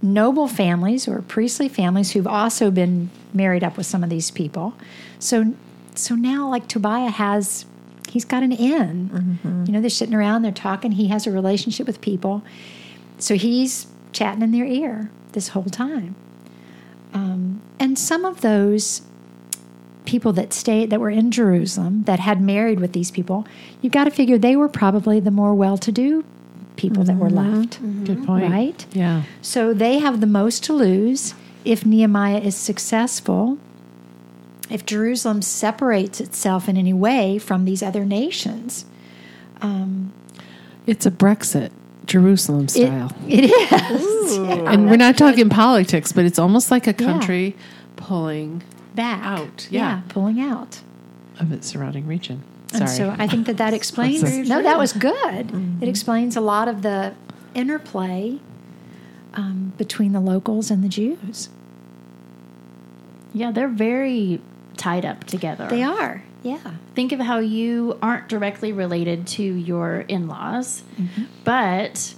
noble 0.01 0.47
families 0.47 1.07
or 1.07 1.21
priestly 1.21 1.69
families 1.69 2.11
who've 2.11 2.27
also 2.27 2.71
been 2.71 3.09
married 3.33 3.63
up 3.63 3.77
with 3.77 3.85
some 3.85 4.03
of 4.03 4.09
these 4.09 4.31
people. 4.31 4.73
So 5.19 5.53
so 5.97 6.15
now 6.15 6.49
like 6.49 6.67
Tobiah 6.67 7.09
has 7.09 7.65
he's 8.09 8.25
got 8.25 8.43
an 8.43 8.51
in. 8.51 9.09
Mm-hmm. 9.09 9.65
You 9.65 9.73
know, 9.73 9.81
they're 9.81 9.89
sitting 9.89 10.15
around, 10.15 10.41
they're 10.41 10.51
talking, 10.51 10.93
he 10.93 11.07
has 11.07 11.27
a 11.27 11.31
relationship 11.31 11.87
with 11.87 12.01
people. 12.01 12.41
So 13.17 13.35
he's 13.35 13.87
chatting 14.13 14.41
in 14.41 14.51
their 14.51 14.65
ear. 14.65 15.11
this 15.33 15.49
whole 15.49 15.65
time. 15.65 16.15
Um, 17.13 17.61
and 17.79 17.97
some 17.97 18.25
of 18.25 18.41
those 18.41 19.01
people 20.05 20.33
that 20.33 20.53
stayed 20.53 20.89
that 20.89 20.99
were 20.99 21.09
in 21.09 21.31
Jerusalem 21.31 22.03
that 22.03 22.19
had 22.19 22.41
married 22.41 22.79
with 22.79 22.93
these 22.93 23.11
people, 23.11 23.45
you've 23.81 23.93
got 23.93 24.05
to 24.05 24.11
figure 24.11 24.37
they 24.37 24.55
were 24.55 24.69
probably 24.69 25.19
the 25.19 25.31
more 25.31 25.53
well-to-do 25.53 26.25
people 26.75 27.03
that 27.03 27.17
were 27.17 27.29
mm-hmm. 27.29 27.55
left, 27.59 27.73
mm-hmm. 27.81 28.05
Good 28.05 28.25
point. 28.25 28.51
right? 28.51 28.85
Yeah. 28.93 29.23
So 29.41 29.73
they 29.73 29.99
have 29.99 30.21
the 30.21 30.27
most 30.27 30.63
to 30.65 30.73
lose 30.73 31.33
if 31.65 31.85
Nehemiah 31.85 32.39
is 32.39 32.55
successful. 32.55 33.57
If 34.69 34.85
Jerusalem 34.85 35.41
separates 35.41 36.19
itself 36.19 36.67
in 36.67 36.77
any 36.77 36.93
way 36.93 37.37
from 37.37 37.65
these 37.65 37.81
other 37.81 38.03
nations, 38.05 38.85
It's 40.85 41.05
a 41.05 41.11
Brexit, 41.11 41.71
Jerusalem 42.05 42.65
it, 42.65 42.71
style. 42.71 43.11
it 43.27 43.45
is 43.45 44.37
and 44.37 44.89
we're 44.89 44.97
not 44.97 45.17
talking 45.17 45.49
politics, 45.49 46.11
but 46.11 46.25
it's 46.25 46.39
almost 46.39 46.71
like 46.71 46.87
a 46.87 46.93
country 46.93 47.55
pulling 47.95 48.63
back 48.95 49.21
Out, 49.23 49.67
yeah. 49.71 50.01
pulling 50.09 50.39
out. 50.39 50.81
of 51.39 51.51
its 51.51 51.67
surrounding 51.67 52.07
region. 52.07 52.41
Sorry. 52.71 52.81
And 52.81 52.89
so 52.89 53.15
I 53.17 53.27
think 53.27 53.47
that 53.47 53.57
that 53.57 53.73
explains. 53.79 54.21
That's 54.21 54.49
no, 54.49 54.61
that 54.61 54.77
was 54.77 54.91
good. 54.93 55.51
It 55.81 55.87
explains 55.87 56.35
a 56.35 56.41
lot 56.41 56.67
of 56.67 56.81
the 56.81 57.13
interplay 57.55 58.39
um, 59.33 59.73
between 59.77 60.11
the 60.13 60.19
locals 60.19 60.69
and 60.71 60.83
the 60.83 60.89
Jews. 60.89 61.49
Yeah, 63.33 63.51
they're 63.51 63.67
very 63.69 64.41
tied 64.77 65.05
up 65.05 65.23
together. 65.25 65.67
They 65.67 65.83
are, 65.83 66.23
yeah. 66.43 66.75
Think 66.95 67.11
of 67.11 67.19
how 67.19 67.39
you 67.39 67.97
aren't 68.01 68.29
directly 68.29 68.71
related 68.71 69.27
to 69.27 69.43
your 69.43 70.01
in 70.01 70.27
laws, 70.27 70.83
Mm-hmm. 70.99 71.23
but 71.43 72.15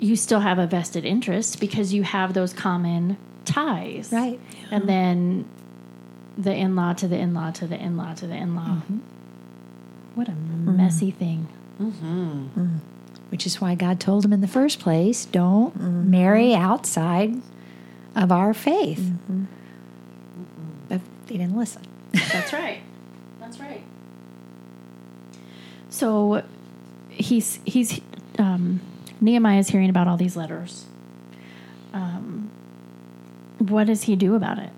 you 0.00 0.16
still 0.16 0.40
have 0.40 0.58
a 0.58 0.66
vested 0.66 1.04
interest 1.04 1.60
because 1.60 1.94
you 1.94 2.02
have 2.02 2.34
those 2.34 2.52
common 2.52 3.16
ties. 3.44 4.10
Right. 4.12 4.40
And 4.70 4.88
then 4.88 5.48
the 6.36 6.54
in 6.54 6.74
law 6.74 6.92
to 6.94 7.06
the 7.06 7.16
in 7.16 7.34
law 7.34 7.52
to 7.52 7.66
the 7.66 7.76
in 7.76 7.96
law 7.96 8.14
to 8.14 8.26
the 8.26 8.34
in 8.34 8.56
law. 8.56 8.82
Mm-hmm. 8.82 8.98
What 10.14 10.28
a 10.28 10.32
mm-hmm. 10.32 10.76
messy 10.76 11.10
thing. 11.10 11.46
Mm-hmm. 11.80 12.42
Mm-hmm. 12.46 12.76
Which 13.30 13.46
is 13.46 13.60
why 13.60 13.74
God 13.74 14.00
told 14.00 14.24
him 14.24 14.32
in 14.32 14.40
the 14.40 14.48
first 14.48 14.78
place, 14.78 15.24
don't 15.24 15.74
marry 15.80 16.54
outside 16.54 17.40
of 18.14 18.30
our 18.30 18.52
faith. 18.52 19.10
But 21.32 21.38
they 21.38 21.44
didn't 21.44 21.56
listen. 21.56 21.82
That's 22.12 22.52
right. 22.52 22.82
That's 23.40 23.58
right. 23.58 23.82
So 25.88 26.42
he's 27.08 27.58
he's 27.64 28.00
um, 28.38 28.80
Nehemiah 29.20 29.58
is 29.58 29.68
hearing 29.68 29.88
about 29.88 30.08
all 30.08 30.18
these 30.18 30.36
letters. 30.36 30.84
Um, 31.94 32.50
what 33.58 33.86
does 33.86 34.02
he 34.02 34.16
do 34.16 34.34
about 34.34 34.58
it? 34.58 34.70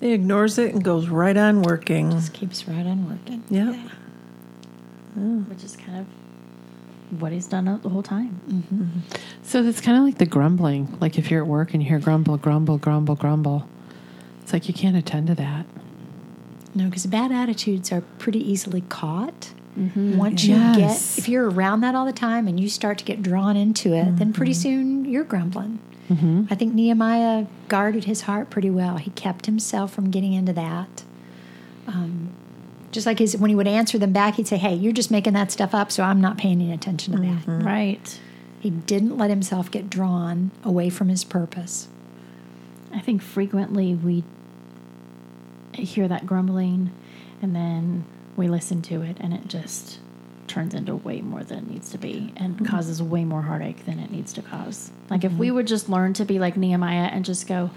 He 0.00 0.12
ignores 0.12 0.58
it 0.58 0.74
and 0.74 0.82
goes 0.82 1.08
right 1.08 1.36
on 1.36 1.62
working. 1.62 2.10
Just 2.10 2.32
keeps 2.32 2.66
right 2.66 2.86
on 2.86 3.08
working. 3.08 3.44
Yep. 3.48 3.76
Which 5.48 5.62
is 5.62 5.76
kind 5.76 5.98
of 5.98 6.06
what 7.18 7.32
he's 7.32 7.46
done 7.46 7.64
the 7.82 7.88
whole 7.88 8.02
time. 8.02 9.02
So 9.42 9.62
that's 9.62 9.80
kind 9.80 9.98
of 9.98 10.04
like 10.04 10.18
the 10.18 10.26
grumbling. 10.26 10.96
Like 11.00 11.18
if 11.18 11.30
you're 11.30 11.42
at 11.42 11.48
work 11.48 11.74
and 11.74 11.82
you 11.82 11.88
hear 11.88 11.98
grumble, 11.98 12.36
grumble, 12.36 12.78
grumble, 12.78 13.16
grumble, 13.16 13.68
it's 14.42 14.52
like 14.52 14.68
you 14.68 14.74
can't 14.74 14.96
attend 14.96 15.26
to 15.28 15.34
that. 15.36 15.66
No, 16.74 16.84
because 16.84 17.06
bad 17.06 17.32
attitudes 17.32 17.90
are 17.90 18.00
pretty 18.18 18.38
easily 18.38 18.82
caught. 18.82 19.52
Mm-hmm. 19.78 20.16
Once 20.16 20.44
you 20.44 20.54
Yes. 20.56 21.16
get, 21.16 21.18
if 21.18 21.28
you're 21.28 21.48
around 21.48 21.80
that 21.80 21.94
all 21.94 22.04
the 22.04 22.12
time 22.12 22.46
and 22.48 22.58
you 22.60 22.68
start 22.68 22.98
to 22.98 23.04
get 23.04 23.22
drawn 23.22 23.56
into 23.56 23.92
it, 23.94 24.16
then 24.16 24.32
pretty 24.32 24.52
mm-hmm. 24.52 24.60
soon 24.60 25.04
you're 25.04 25.24
grumbling. 25.24 25.78
Mm-hmm. 26.10 26.44
I 26.50 26.54
think 26.56 26.74
Nehemiah 26.74 27.46
guarded 27.68 28.04
his 28.04 28.22
heart 28.22 28.50
pretty 28.50 28.70
well. 28.70 28.96
He 28.96 29.10
kept 29.10 29.46
himself 29.46 29.92
from 29.92 30.10
getting 30.10 30.32
into 30.32 30.52
that. 30.54 31.04
Um, 31.86 32.30
just 32.92 33.06
like 33.06 33.18
his, 33.18 33.36
when 33.36 33.48
he 33.48 33.54
would 33.54 33.68
answer 33.68 33.98
them 33.98 34.12
back, 34.12 34.34
he'd 34.34 34.48
say, 34.48 34.56
Hey, 34.56 34.74
you're 34.74 34.92
just 34.92 35.10
making 35.10 35.32
that 35.34 35.52
stuff 35.52 35.74
up, 35.74 35.92
so 35.92 36.02
I'm 36.02 36.20
not 36.20 36.38
paying 36.38 36.60
any 36.60 36.72
attention 36.72 37.14
to 37.14 37.20
that. 37.20 37.46
Mm-hmm. 37.46 37.66
Right. 37.66 38.20
He 38.60 38.70
didn't 38.70 39.16
let 39.16 39.30
himself 39.30 39.70
get 39.70 39.88
drawn 39.88 40.50
away 40.64 40.90
from 40.90 41.08
his 41.08 41.24
purpose. 41.24 41.88
I 42.92 43.00
think 43.00 43.22
frequently 43.22 43.94
we 43.94 44.24
hear 45.74 46.08
that 46.08 46.26
grumbling 46.26 46.90
and 47.40 47.54
then 47.54 48.04
we 48.36 48.48
listen 48.48 48.82
to 48.82 49.02
it 49.02 49.16
and 49.20 49.32
it 49.32 49.46
just 49.46 49.98
turns 50.46 50.74
into 50.74 50.96
way 50.96 51.20
more 51.20 51.44
than 51.44 51.58
it 51.58 51.70
needs 51.70 51.90
to 51.90 51.98
be 51.98 52.32
and 52.36 52.56
mm-hmm. 52.56 52.64
causes 52.66 53.02
way 53.02 53.24
more 53.24 53.42
heartache 53.42 53.86
than 53.86 53.98
it 53.98 54.10
needs 54.10 54.32
to 54.32 54.42
cause. 54.42 54.90
Like 55.08 55.24
if 55.24 55.30
mm-hmm. 55.30 55.40
we 55.40 55.50
would 55.50 55.66
just 55.66 55.88
learn 55.88 56.12
to 56.14 56.24
be 56.24 56.38
like 56.38 56.56
Nehemiah 56.56 57.08
and 57.08 57.24
just 57.24 57.46
go, 57.46 57.70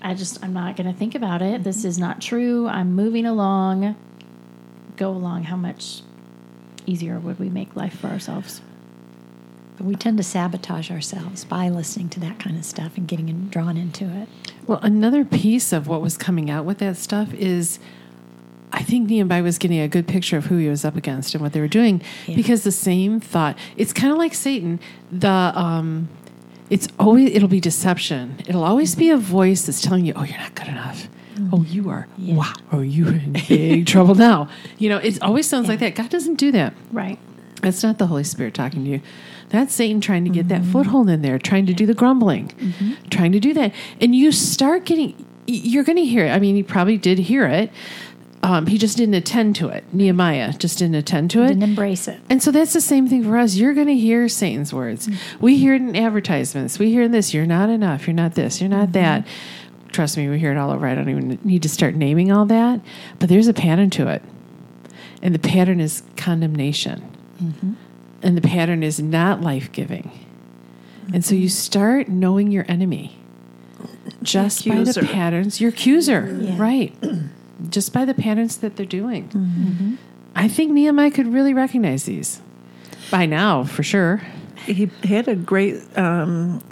I 0.00 0.14
just, 0.14 0.42
I'm 0.42 0.52
not 0.52 0.76
going 0.76 0.92
to 0.92 0.98
think 0.98 1.14
about 1.14 1.42
it. 1.42 1.62
This 1.62 1.84
is 1.84 1.98
not 1.98 2.20
true. 2.20 2.66
I'm 2.66 2.94
moving 2.94 3.26
along. 3.26 3.94
Go 4.96 5.10
along. 5.10 5.44
How 5.44 5.56
much 5.56 6.02
easier 6.86 7.18
would 7.18 7.38
we 7.38 7.48
make 7.48 7.74
life 7.76 7.98
for 7.98 8.08
ourselves? 8.08 8.60
But 9.76 9.86
we 9.86 9.96
tend 9.96 10.18
to 10.18 10.22
sabotage 10.22 10.90
ourselves 10.90 11.44
by 11.44 11.68
listening 11.68 12.08
to 12.10 12.20
that 12.20 12.38
kind 12.38 12.56
of 12.56 12.64
stuff 12.64 12.96
and 12.96 13.08
getting 13.08 13.28
in, 13.28 13.48
drawn 13.48 13.76
into 13.76 14.04
it. 14.04 14.28
Well, 14.66 14.80
another 14.82 15.24
piece 15.24 15.72
of 15.72 15.88
what 15.88 16.02
was 16.02 16.16
coming 16.16 16.50
out 16.50 16.64
with 16.64 16.78
that 16.78 16.96
stuff 16.96 17.32
is 17.34 17.78
I 18.72 18.82
think 18.82 19.08
Nehemiah 19.08 19.42
was 19.42 19.58
getting 19.58 19.80
a 19.80 19.88
good 19.88 20.08
picture 20.08 20.36
of 20.36 20.46
who 20.46 20.56
he 20.56 20.68
was 20.68 20.84
up 20.84 20.96
against 20.96 21.34
and 21.34 21.42
what 21.42 21.52
they 21.52 21.60
were 21.60 21.68
doing 21.68 22.00
because 22.26 22.64
the 22.64 22.72
same 22.72 23.20
thought, 23.20 23.56
it's 23.76 23.92
kind 23.92 24.12
of 24.12 24.18
like 24.18 24.34
Satan. 24.34 24.80
The, 25.10 25.28
um, 25.28 26.08
it's 26.70 26.88
always, 26.98 27.30
it'll 27.34 27.48
be 27.48 27.60
deception. 27.60 28.36
It'll 28.46 28.64
always 28.64 28.94
be 28.94 29.10
a 29.10 29.18
voice 29.18 29.66
that's 29.66 29.82
telling 29.82 30.06
you, 30.06 30.14
oh, 30.16 30.24
you're 30.24 30.38
not 30.38 30.54
good 30.54 30.68
enough. 30.68 31.08
Oh, 31.52 31.64
you 31.68 31.90
are. 31.90 32.08
Wow. 32.18 32.52
Oh, 32.72 32.80
you're 32.80 33.12
in 33.12 33.32
big 33.48 33.86
trouble 33.86 34.14
now. 34.14 34.48
You 34.78 34.88
know, 34.88 34.98
it 34.98 35.22
always 35.22 35.48
sounds 35.48 35.68
like 35.68 35.80
that. 35.80 35.94
God 35.94 36.10
doesn't 36.10 36.36
do 36.36 36.52
that. 36.52 36.74
Right. 36.90 37.18
That's 37.62 37.82
not 37.82 37.98
the 37.98 38.08
Holy 38.08 38.24
Spirit 38.24 38.54
talking 38.54 38.84
to 38.84 38.90
you. 38.90 39.00
That's 39.50 39.74
Satan 39.74 40.00
trying 40.00 40.24
to 40.24 40.30
get 40.30 40.48
that 40.48 40.62
mm-hmm. 40.62 40.72
foothold 40.72 41.08
in 41.08 41.22
there, 41.22 41.38
trying 41.38 41.66
to 41.66 41.74
do 41.74 41.86
the 41.86 41.94
grumbling, 41.94 42.48
mm-hmm. 42.48 43.08
trying 43.10 43.32
to 43.32 43.40
do 43.40 43.54
that. 43.54 43.72
And 44.00 44.16
you 44.16 44.32
start 44.32 44.84
getting, 44.84 45.26
you're 45.46 45.84
going 45.84 45.98
to 45.98 46.04
hear 46.04 46.26
it. 46.26 46.30
I 46.30 46.38
mean, 46.38 46.56
he 46.56 46.62
probably 46.62 46.96
did 46.96 47.18
hear 47.18 47.46
it. 47.46 47.70
Um, 48.44 48.66
he 48.66 48.76
just 48.76 48.96
didn't 48.96 49.14
attend 49.14 49.54
to 49.56 49.68
it. 49.68 49.84
Nehemiah 49.92 50.52
just 50.54 50.78
didn't 50.78 50.96
attend 50.96 51.30
to 51.32 51.42
it. 51.44 51.48
Didn't 51.48 51.62
embrace 51.62 52.08
it. 52.08 52.20
And 52.28 52.42
so 52.42 52.50
that's 52.50 52.72
the 52.72 52.80
same 52.80 53.06
thing 53.06 53.22
for 53.22 53.36
us. 53.36 53.54
You're 53.54 53.74
going 53.74 53.86
to 53.86 53.94
hear 53.94 54.28
Satan's 54.28 54.74
words. 54.74 55.06
Mm-hmm. 55.06 55.44
We 55.44 55.58
hear 55.58 55.74
it 55.74 55.82
in 55.82 55.94
advertisements. 55.94 56.78
We 56.78 56.90
hear 56.90 57.02
in 57.02 57.12
this. 57.12 57.32
You're 57.32 57.46
not 57.46 57.68
enough. 57.68 58.08
You're 58.08 58.14
not 58.14 58.34
this. 58.34 58.60
You're 58.60 58.70
not 58.70 58.92
that. 58.92 59.24
Trust 59.92 60.16
me, 60.16 60.28
we 60.28 60.38
hear 60.38 60.50
it 60.50 60.58
all 60.58 60.70
over. 60.70 60.86
I 60.86 60.94
don't 60.94 61.08
even 61.08 61.38
need 61.44 61.62
to 61.62 61.68
start 61.68 61.94
naming 61.94 62.32
all 62.32 62.46
that. 62.46 62.80
But 63.18 63.28
there's 63.28 63.46
a 63.46 63.54
pattern 63.54 63.90
to 63.90 64.08
it. 64.08 64.22
And 65.22 65.34
the 65.34 65.38
pattern 65.38 65.80
is 65.80 66.02
condemnation. 66.16 67.16
Mm-hmm. 67.42 67.72
And 68.22 68.36
the 68.36 68.42
pattern 68.42 68.82
is 68.82 69.00
not 69.00 69.40
life 69.40 69.70
giving. 69.70 70.10
And 71.12 71.24
so 71.24 71.34
you 71.34 71.46
mm-hmm. 71.46 71.50
start 71.50 72.08
knowing 72.08 72.50
your 72.50 72.64
enemy 72.68 73.18
just 74.22 74.66
by 74.66 74.82
the 74.82 75.06
patterns, 75.10 75.60
your 75.60 75.70
accuser, 75.70 76.22
right? 76.56 76.94
just 77.70 77.92
by 77.92 78.04
the 78.04 78.14
patterns 78.14 78.58
that 78.58 78.76
they're 78.76 78.86
doing. 78.86 79.28
Mm-hmm. 79.28 79.94
I 80.34 80.48
think 80.48 80.72
Nehemiah 80.72 81.10
could 81.10 81.28
really 81.28 81.52
recognize 81.54 82.04
these 82.04 82.40
by 83.10 83.26
now, 83.26 83.64
for 83.64 83.82
sure. 83.82 84.22
He 84.64 84.90
had 85.04 85.28
a 85.28 85.36
great. 85.36 85.80
Um, 85.98 86.62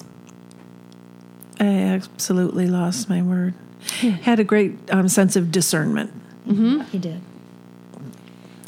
I 1.60 1.66
absolutely 1.66 2.66
lost 2.66 3.08
my 3.08 3.22
word. 3.22 3.54
Had 4.00 4.40
a 4.40 4.44
great 4.44 4.76
um, 4.90 5.08
sense 5.08 5.36
of 5.36 5.52
discernment. 5.52 6.12
He 6.90 6.98
did. 6.98 7.20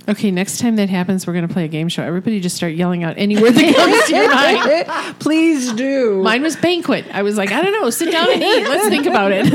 Okay, 0.09 0.31
next 0.31 0.59
time 0.59 0.77
that 0.77 0.89
happens, 0.91 1.27
we're 1.27 1.33
going 1.33 1.47
to 1.47 1.53
play 1.53 1.65
a 1.65 1.69
game 1.69 1.89
show. 1.89 2.03
Everybody 2.03 2.41
just 2.41 2.57
start 2.57 2.75
yelling 2.75 3.05
out 3.05 3.15
any 3.17 3.41
word 3.41 3.53
that 3.53 3.75
comes 3.75 4.05
to 4.09 4.17
your 4.17 4.35
mind. 4.35 5.19
Please 5.21 5.73
do. 5.73 6.21
Mine 6.23 6.43
was 6.43 6.57
banquet. 6.57 7.05
I 7.13 7.23
was 7.23 7.37
like, 7.37 7.53
I 7.53 7.63
don't 7.63 7.73
know, 7.73 7.89
sit 7.91 8.11
down 8.11 8.29
and 8.31 8.43
eat. 8.43 8.65
Let's 8.69 8.89
think 8.89 9.07
about 9.07 9.31
it. 9.33 9.47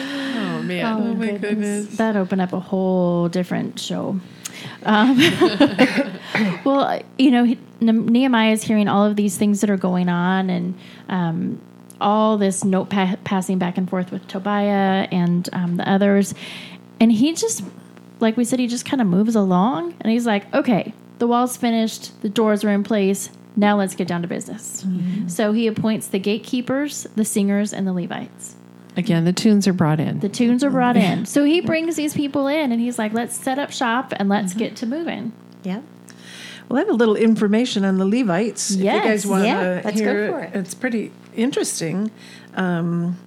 oh, 0.00 0.62
man. 0.62 0.86
Oh, 0.86 1.14
my 1.14 1.32
goodness. 1.32 1.96
That 1.96 2.16
opened 2.16 2.40
up 2.40 2.52
a 2.54 2.60
whole 2.60 3.28
different 3.28 3.78
show. 3.78 4.18
Um, 4.84 5.18
well, 6.64 7.00
you 7.18 7.30
know, 7.30 7.56
Nehemiah 7.80 8.52
is 8.52 8.62
hearing 8.62 8.88
all 8.88 9.04
of 9.04 9.16
these 9.16 9.36
things 9.36 9.60
that 9.60 9.70
are 9.70 9.76
going 9.76 10.08
on 10.08 10.50
and 10.50 10.74
um, 11.08 11.60
all 12.00 12.38
this 12.38 12.64
note 12.64 12.90
pa- 12.90 13.16
passing 13.24 13.58
back 13.58 13.78
and 13.78 13.88
forth 13.88 14.10
with 14.10 14.26
Tobiah 14.28 15.08
and 15.10 15.48
um, 15.52 15.76
the 15.76 15.88
others. 15.88 16.34
And 17.00 17.10
he 17.12 17.34
just, 17.34 17.62
like 18.20 18.36
we 18.36 18.44
said, 18.44 18.58
he 18.58 18.66
just 18.66 18.84
kind 18.84 19.00
of 19.00 19.06
moves 19.06 19.34
along 19.34 19.94
and 20.00 20.12
he's 20.12 20.26
like, 20.26 20.52
okay, 20.54 20.92
the 21.18 21.26
wall's 21.26 21.56
finished, 21.56 22.20
the 22.22 22.28
doors 22.28 22.64
are 22.64 22.70
in 22.70 22.82
place. 22.82 23.30
Now 23.56 23.78
let's 23.78 23.94
get 23.94 24.08
down 24.08 24.22
to 24.22 24.28
business. 24.28 24.84
So 25.28 25.52
he 25.52 25.66
appoints 25.68 26.08
the 26.08 26.18
gatekeepers, 26.18 27.06
the 27.14 27.24
singers, 27.24 27.72
and 27.72 27.86
the 27.86 27.92
Levites. 27.92 28.56
Again, 28.96 29.24
the 29.24 29.32
tunes 29.32 29.66
are 29.66 29.72
brought 29.72 29.98
in. 29.98 30.20
The 30.20 30.28
tunes 30.28 30.62
are 30.62 30.70
brought 30.70 30.96
in. 30.96 31.26
So 31.34 31.44
he 31.44 31.60
brings 31.60 31.96
these 31.96 32.14
people 32.14 32.46
in 32.46 32.70
and 32.70 32.80
he's 32.80 32.98
like, 32.98 33.12
let's 33.12 33.36
set 33.36 33.58
up 33.58 33.72
shop 33.72 34.12
and 34.16 34.28
let's 34.28 34.54
get 34.54 34.76
to 34.76 34.86
moving. 34.86 35.32
Yeah. 35.62 35.80
Well, 36.68 36.78
I 36.78 36.80
have 36.80 36.88
a 36.88 36.94
little 36.94 37.16
information 37.16 37.84
on 37.84 37.98
the 37.98 38.06
Levites. 38.06 38.70
if 38.70 38.78
you 38.78 38.84
guys 38.84 39.26
want 39.26 39.44
yeah, 39.44 39.80
to 39.80 39.82
let's 39.84 40.00
go 40.00 40.06
hear 40.06 40.30
for 40.30 40.40
it. 40.40 40.54
It's 40.54 40.74
pretty 40.74 41.12
interesting. 41.34 42.10
Um, 42.54 43.18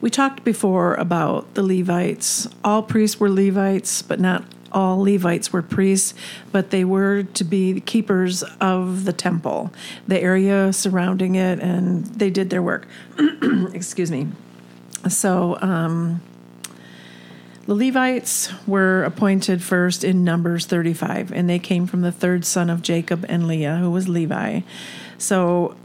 we 0.00 0.10
talked 0.10 0.44
before 0.44 0.94
about 0.94 1.54
the 1.54 1.62
Levites. 1.62 2.48
All 2.64 2.82
priests 2.82 3.18
were 3.20 3.28
Levites, 3.28 4.02
but 4.02 4.20
not 4.20 4.44
all 4.72 5.02
Levites 5.02 5.52
were 5.52 5.62
priests, 5.62 6.14
but 6.52 6.70
they 6.70 6.84
were 6.84 7.24
to 7.24 7.44
be 7.44 7.72
the 7.72 7.80
keepers 7.80 8.42
of 8.60 9.04
the 9.04 9.12
temple, 9.12 9.72
the 10.06 10.20
area 10.20 10.72
surrounding 10.72 11.34
it, 11.34 11.58
and 11.60 12.06
they 12.06 12.30
did 12.30 12.50
their 12.50 12.62
work. 12.62 12.86
Excuse 13.74 14.10
me. 14.10 14.28
So, 15.08 15.58
um, 15.60 16.20
the 17.66 17.76
Levites 17.76 18.50
were 18.66 19.04
appointed 19.04 19.62
first 19.62 20.02
in 20.02 20.24
Numbers 20.24 20.66
35, 20.66 21.30
and 21.30 21.48
they 21.48 21.60
came 21.60 21.86
from 21.86 22.00
the 22.00 22.10
third 22.10 22.44
son 22.44 22.68
of 22.68 22.82
Jacob 22.82 23.24
and 23.28 23.46
Leah, 23.46 23.76
who 23.76 23.92
was 23.92 24.08
Levi. 24.08 24.62
So 25.18 25.76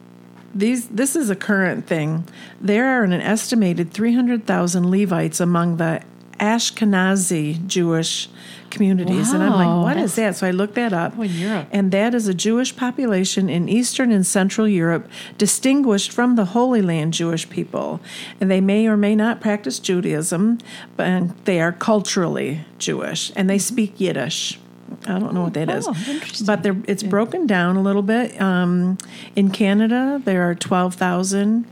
these 0.56 0.88
this 0.88 1.16
is 1.16 1.30
a 1.30 1.36
current 1.36 1.86
thing. 1.86 2.24
There 2.60 2.88
are 2.88 3.04
an 3.04 3.14
estimated 3.14 3.92
300,000 3.92 4.90
Levites 4.90 5.40
among 5.40 5.78
the 5.78 6.02
Ashkenazi 6.40 7.66
Jewish 7.68 8.30
communities. 8.70 9.32
And 9.32 9.42
I'm 9.42 9.54
like, 9.54 9.84
what 9.86 9.98
is 9.98 10.16
that? 10.16 10.36
So 10.36 10.48
I 10.48 10.52
looked 10.52 10.76
that 10.76 10.92
up. 10.92 11.14
Oh, 11.18 11.22
in 11.22 11.32
Europe. 11.32 11.68
And 11.72 11.92
that 11.92 12.14
is 12.14 12.28
a 12.28 12.34
Jewish 12.34 12.76
population 12.76 13.50
in 13.50 13.70
Eastern 13.70 14.12
and 14.12 14.26
Central 14.26 14.68
Europe, 14.68 15.08
distinguished 15.38 16.12
from 16.12 16.36
the 16.36 16.46
Holy 16.46 16.82
Land 16.82 17.14
Jewish 17.14 17.50
people. 17.50 18.02
And 18.42 18.52
they 18.52 18.60
may 18.60 18.86
or 18.88 18.98
may 18.98 19.16
not 19.16 19.40
practice 19.40 19.80
Judaism, 19.80 20.58
but 20.98 21.46
they 21.46 21.62
are 21.62 21.72
culturally 21.72 22.66
Jewish, 22.78 23.32
and 23.36 23.50
they 23.50 23.58
speak 23.60 24.00
Yiddish. 24.00 24.60
I 25.08 25.20
don't 25.20 25.34
know 25.34 25.44
what 25.44 25.54
that 25.54 25.70
is, 25.70 25.88
Oh, 25.88 26.20
but 26.46 26.64
they're, 26.64 26.78
it's 26.88 27.04
broken 27.04 27.48
down 27.48 27.76
a 27.76 27.82
little 27.82 28.04
bit. 28.04 28.40
Um, 28.42 28.98
in 29.36 29.50
Canada, 29.52 30.22
there 30.24 30.48
are 30.48 30.54
twelve 30.56 30.96
thousand. 30.96 31.66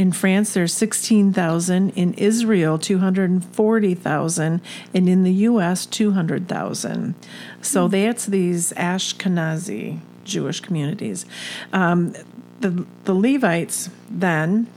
In 0.00 0.12
France, 0.12 0.54
there's 0.54 0.72
sixteen 0.72 1.30
thousand. 1.30 1.90
In 1.90 2.14
Israel, 2.14 2.78
two 2.78 3.00
hundred 3.00 3.28
and 3.28 3.44
forty 3.44 3.92
thousand, 3.92 4.62
and 4.94 5.06
in 5.10 5.24
the 5.24 5.32
U.S., 5.50 5.84
two 5.84 6.12
hundred 6.12 6.48
thousand. 6.48 7.14
So 7.60 7.86
that's 7.86 8.24
these 8.24 8.72
Ashkenazi 8.78 10.00
Jewish 10.24 10.60
communities. 10.60 11.26
Um, 11.74 12.14
the 12.60 12.86
the 13.04 13.12
Levites 13.12 13.90
then 14.08 14.68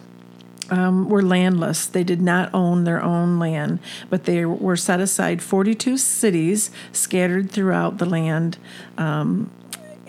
um, 0.70 1.08
were 1.08 1.22
landless. 1.22 1.86
They 1.86 2.03
did 2.03 2.22
not 2.22 2.53
own 2.53 2.84
their 2.84 3.01
own 3.01 3.39
land, 3.39 3.80
but 4.10 4.25
they 4.25 4.44
were 4.44 4.75
set 4.75 5.00
aside 5.00 5.42
42 5.42 5.98
cities 5.98 6.70
scattered 6.92 7.50
throughout 7.50 7.98
the 7.98 8.06
land. 8.06 8.58
Um, 8.98 9.51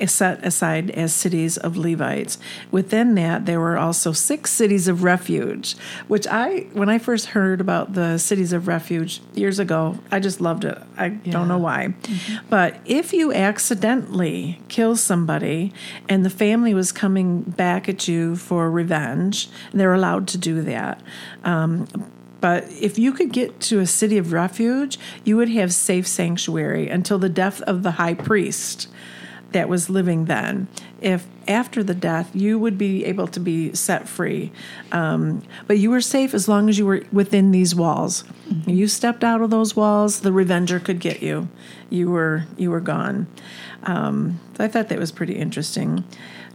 set 0.07 0.45
aside 0.45 0.91
as 0.91 1.15
cities 1.15 1.57
of 1.57 1.77
Levites. 1.77 2.39
Within 2.71 3.15
that, 3.15 3.47
there 3.47 3.61
were 3.61 3.77
also 3.77 4.13
six 4.13 4.51
cities 4.51 4.89
of 4.89 5.05
refuge, 5.05 5.77
which 6.09 6.27
I, 6.27 6.67
when 6.73 6.89
I 6.89 6.99
first 6.99 7.27
heard 7.27 7.61
about 7.61 7.95
the 7.95 8.19
cities 8.19 8.53
of 8.53 8.67
refuge 8.67 9.21
years 9.35 9.59
ago, 9.59 9.99
I 10.11 10.21
just 10.21 10.41
loved 10.41 10.65
it. 10.65 10.79
I 10.97 11.11
don't 11.11 11.49
know 11.49 11.59
why. 11.59 11.95
But 12.51 12.81
if 12.85 13.13
you 13.13 13.33
accidentally 13.33 14.61
kill 14.69 14.97
somebody 14.97 15.73
and 16.09 16.25
the 16.25 16.31
family 16.31 16.75
was 16.75 16.93
coming 16.93 17.43
back 17.43 17.89
at 17.89 18.09
you 18.09 18.37
for 18.37 18.71
revenge, 18.71 19.49
they're 19.73 19.95
allowed 19.95 20.27
to 20.29 20.39
do 20.39 20.63
that. 20.63 21.01
Um, 21.45 21.87
but 22.41 22.71
if 22.73 22.99
you 22.99 23.13
could 23.13 23.33
get 23.33 23.59
to 23.61 23.81
a 23.81 23.87
city 23.87 24.19
of 24.19 24.35
refuge, 24.35 24.99
you 25.25 25.39
would 25.39 25.49
have 25.49 25.73
safe 25.73 26.07
sanctuary 26.07 26.91
until 26.91 27.19
the 27.19 27.31
death 27.31 27.63
of 27.63 27.83
the 27.83 27.93
high 27.93 28.13
priest 28.13 28.89
that 29.55 29.69
was 29.69 29.89
living 29.89 30.27
then. 30.27 30.69
If 31.05 31.27
after 31.47 31.85
the 31.85 31.95
death, 31.95 32.31
you 32.35 32.59
would 32.59 32.79
be 32.79 33.05
able 33.05 33.27
to 33.29 33.39
be 33.39 33.75
set 33.75 34.09
free. 34.09 34.51
Um, 34.91 35.43
but 35.67 35.79
you 35.79 35.91
were 35.91 36.01
safe 36.01 36.33
as 36.33 36.49
long 36.49 36.71
as 36.71 36.79
you 36.79 36.87
were 36.87 37.03
within 37.13 37.51
these 37.51 37.75
walls. 37.75 38.25
You 38.67 38.89
stepped 38.89 39.23
out 39.23 39.43
of 39.43 39.51
those 39.51 39.77
walls, 39.77 40.21
the 40.21 40.33
revenger 40.33 40.81
could 40.81 41.01
get 41.01 41.23
you. 41.23 41.49
You 41.91 42.11
were 42.11 42.47
you 42.57 42.71
were 42.71 42.81
gone. 42.81 43.27
Um, 43.83 44.41
I 44.59 44.67
thought 44.69 44.89
that 44.89 44.99
was 44.99 45.13
pretty 45.13 45.35
interesting. 45.35 46.05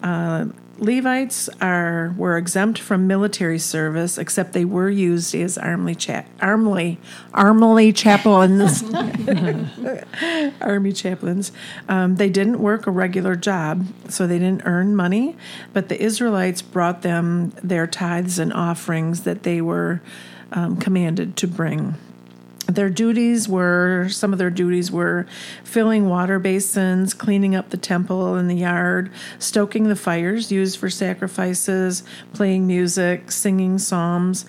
Uh, 0.02 0.46
Levites 0.80 1.50
are 1.60 2.16
were 2.18 2.38
exempt 2.38 2.80
from 2.80 3.06
military 3.06 3.60
service, 3.60 4.18
except 4.18 4.54
they 4.54 4.64
were 4.64 4.90
used 4.90 5.36
as 5.36 5.58
armly 5.58 5.94
cha- 5.94 6.24
armly 6.42 6.98
armly 7.34 7.92
chaplains. 7.92 8.84
army 10.62 10.94
chaplains. 10.94 11.52
Um, 11.90 12.16
they 12.16 12.30
didn't 12.30 12.60
work 12.60 12.88
a 12.88 12.92
regular 12.92 13.36
job, 13.36 13.88
so 14.08 14.26
they 14.26 14.39
didn't 14.40 14.64
earn 14.66 14.96
money. 14.96 15.36
But 15.74 15.90
the 15.90 16.02
Israelites 16.02 16.62
brought 16.62 17.02
them 17.02 17.52
their 17.64 17.88
tithes 17.88 18.40
and 18.40 18.54
offerings 18.54 19.24
that 19.24 19.44
they 19.44 19.62
were 19.62 20.02
um, 20.52 20.78
commanded 20.78 21.36
to 21.38 21.48
bring. 21.48 21.96
Their 22.68 22.90
duties 22.92 23.50
were 23.50 24.10
some 24.10 24.32
of 24.32 24.38
their 24.38 24.52
duties 24.52 24.92
were 24.92 25.26
filling 25.64 26.08
water 26.08 26.38
basins, 26.38 27.16
cleaning 27.16 27.56
up 27.56 27.72
the 27.72 27.78
temple 27.78 28.36
and 28.36 28.48
the 28.48 28.56
yard, 28.56 29.12
stoking 29.40 29.90
the 29.90 29.96
fires 29.96 30.52
used 30.52 30.78
for 30.78 30.90
sacrifices, 30.90 32.04
playing 32.34 32.68
music, 32.68 33.32
singing 33.32 33.80
psalms, 33.80 34.46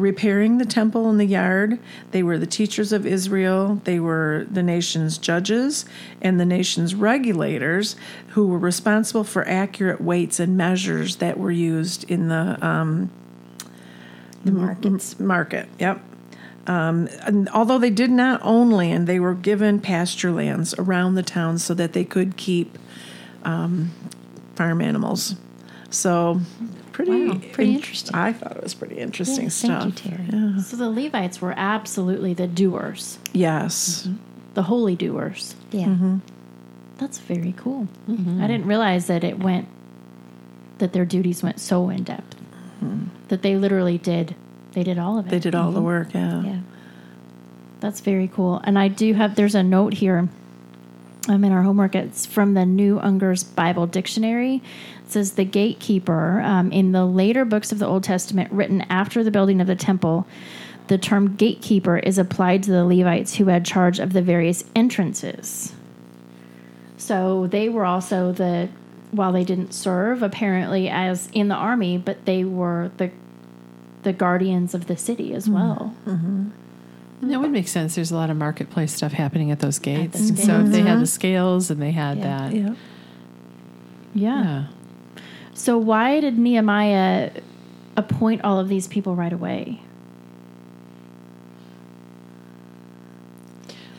repairing 0.00 0.58
the 0.58 0.64
temple 0.64 1.08
and 1.08 1.20
the 1.20 1.24
yard. 1.26 1.78
They 2.10 2.22
were 2.22 2.38
the 2.38 2.46
teachers 2.46 2.92
of 2.92 3.06
Israel. 3.06 3.80
They 3.84 4.00
were 4.00 4.46
the 4.50 4.62
nation's 4.62 5.18
judges 5.18 5.84
and 6.20 6.40
the 6.40 6.44
nation's 6.44 6.94
regulators 6.94 7.96
who 8.28 8.46
were 8.48 8.58
responsible 8.58 9.24
for 9.24 9.46
accurate 9.46 10.00
weights 10.00 10.40
and 10.40 10.56
measures 10.56 11.16
that 11.16 11.38
were 11.38 11.52
used 11.52 12.10
in 12.10 12.28
the 12.28 12.58
um, 12.66 13.10
The 14.44 14.52
markets. 14.52 15.20
market. 15.20 15.68
Yep. 15.78 16.00
Um, 16.66 17.08
and 17.22 17.48
although 17.50 17.78
they 17.78 17.90
did 17.90 18.10
not 18.10 18.40
own 18.42 18.70
land, 18.70 19.06
they 19.06 19.18
were 19.18 19.34
given 19.34 19.80
pasture 19.80 20.30
lands 20.30 20.74
around 20.78 21.14
the 21.14 21.22
town 21.22 21.58
so 21.58 21.74
that 21.74 21.92
they 21.94 22.04
could 22.04 22.36
keep 22.36 22.78
um, 23.44 23.90
farm 24.54 24.80
animals. 24.80 25.36
So, 25.88 26.40
pretty, 27.06 27.28
Wow, 27.28 27.40
pretty 27.52 27.74
interesting. 27.74 28.14
I 28.14 28.32
thought 28.32 28.56
it 28.56 28.62
was 28.62 28.74
pretty 28.74 28.96
interesting 28.98 29.44
Yeah, 29.44 29.50
stuff. 29.50 29.82
thank 29.82 30.04
you, 30.06 30.10
Terry. 30.28 30.60
So 30.62 30.76
the 30.76 30.90
Levites 30.90 31.40
were 31.40 31.54
absolutely 31.56 32.34
the 32.34 32.46
doers, 32.46 33.18
Yes. 33.32 34.06
Mm-hmm. 34.06 34.16
the 34.54 34.62
holy 34.64 34.96
doers. 34.96 35.54
Yeah. 35.70 35.86
Mm-hmm. 35.86 36.18
That's 36.98 37.18
very 37.18 37.52
cool. 37.56 37.88
Mm-hmm. 38.08 38.42
I 38.42 38.46
didn't 38.46 38.66
realize 38.66 39.06
that 39.06 39.24
it 39.24 39.38
went 39.38 39.68
that 40.78 40.92
their 40.92 41.04
duties 41.04 41.42
went 41.42 41.60
so 41.60 41.90
in 41.90 42.02
depth. 42.04 42.36
That 43.28 43.42
they 43.42 43.56
literally 43.56 43.98
did 43.98 44.34
they 44.72 44.82
did 44.82 44.98
all 44.98 45.18
of 45.18 45.26
it. 45.26 45.30
They 45.30 45.38
did 45.38 45.54
all 45.54 45.72
the 45.72 45.80
work. 45.82 46.14
Yeah. 46.14 46.42
Yeah. 46.42 46.60
That's 47.80 48.00
very 48.00 48.28
cool. 48.28 48.60
And 48.64 48.78
I 48.78 48.88
do 48.88 49.14
have 49.14 49.34
there's 49.34 49.54
a 49.54 49.62
note 49.62 49.94
here. 49.94 50.28
Um, 51.28 51.44
in 51.44 51.52
our 51.52 51.62
homework, 51.62 51.94
it's 51.94 52.24
from 52.26 52.54
the 52.54 52.64
New 52.64 52.98
Unger's 52.98 53.44
Bible 53.44 53.86
Dictionary. 53.86 54.62
It 55.10 55.14
says 55.14 55.32
the 55.32 55.44
gatekeeper 55.44 56.40
um, 56.40 56.70
in 56.70 56.92
the 56.92 57.04
later 57.04 57.44
books 57.44 57.72
of 57.72 57.80
the 57.80 57.86
Old 57.86 58.04
Testament, 58.04 58.52
written 58.52 58.82
after 58.82 59.24
the 59.24 59.32
building 59.32 59.60
of 59.60 59.66
the 59.66 59.74
temple. 59.74 60.24
The 60.86 60.98
term 60.98 61.34
gatekeeper 61.34 61.98
is 61.98 62.16
applied 62.16 62.62
to 62.62 62.70
the 62.70 62.84
Levites 62.84 63.34
who 63.34 63.46
had 63.46 63.64
charge 63.64 63.98
of 63.98 64.12
the 64.12 64.22
various 64.22 64.62
entrances. 64.76 65.74
So 66.96 67.48
they 67.48 67.68
were 67.68 67.84
also 67.84 68.30
the, 68.30 68.68
while 69.10 69.32
they 69.32 69.42
didn't 69.42 69.74
serve 69.74 70.22
apparently 70.22 70.88
as 70.88 71.28
in 71.32 71.48
the 71.48 71.56
army, 71.56 71.98
but 71.98 72.24
they 72.24 72.44
were 72.44 72.92
the, 72.98 73.10
the 74.04 74.12
guardians 74.12 74.76
of 74.76 74.86
the 74.86 74.96
city 74.96 75.34
as 75.34 75.46
mm-hmm. 75.46 75.54
well. 75.54 75.96
And 77.20 77.32
that 77.32 77.40
would 77.40 77.50
make 77.50 77.66
sense. 77.66 77.96
There's 77.96 78.12
a 78.12 78.16
lot 78.16 78.30
of 78.30 78.36
marketplace 78.36 78.94
stuff 78.94 79.10
happening 79.10 79.50
at 79.50 79.58
those 79.58 79.80
gates. 79.80 80.20
the 80.20 80.28
And 80.28 80.38
so 80.38 80.60
if 80.60 80.66
they 80.68 80.82
had 80.82 80.86
the 80.86 81.02
mm-hmm. 81.02 81.04
scales 81.06 81.68
and 81.68 81.82
they 81.82 81.90
had 81.90 82.18
Yeah. 82.18 82.22
that, 82.22 82.54
Yeah. 82.54 82.74
Yeah. 84.14 84.42
yeah. 84.44 84.66
So 85.54 85.76
why 85.78 86.20
did 86.20 86.38
Nehemiah 86.38 87.30
appoint 87.96 88.42
all 88.44 88.58
of 88.58 88.68
these 88.68 88.86
people 88.86 89.14
right 89.14 89.32
away? 89.32 89.80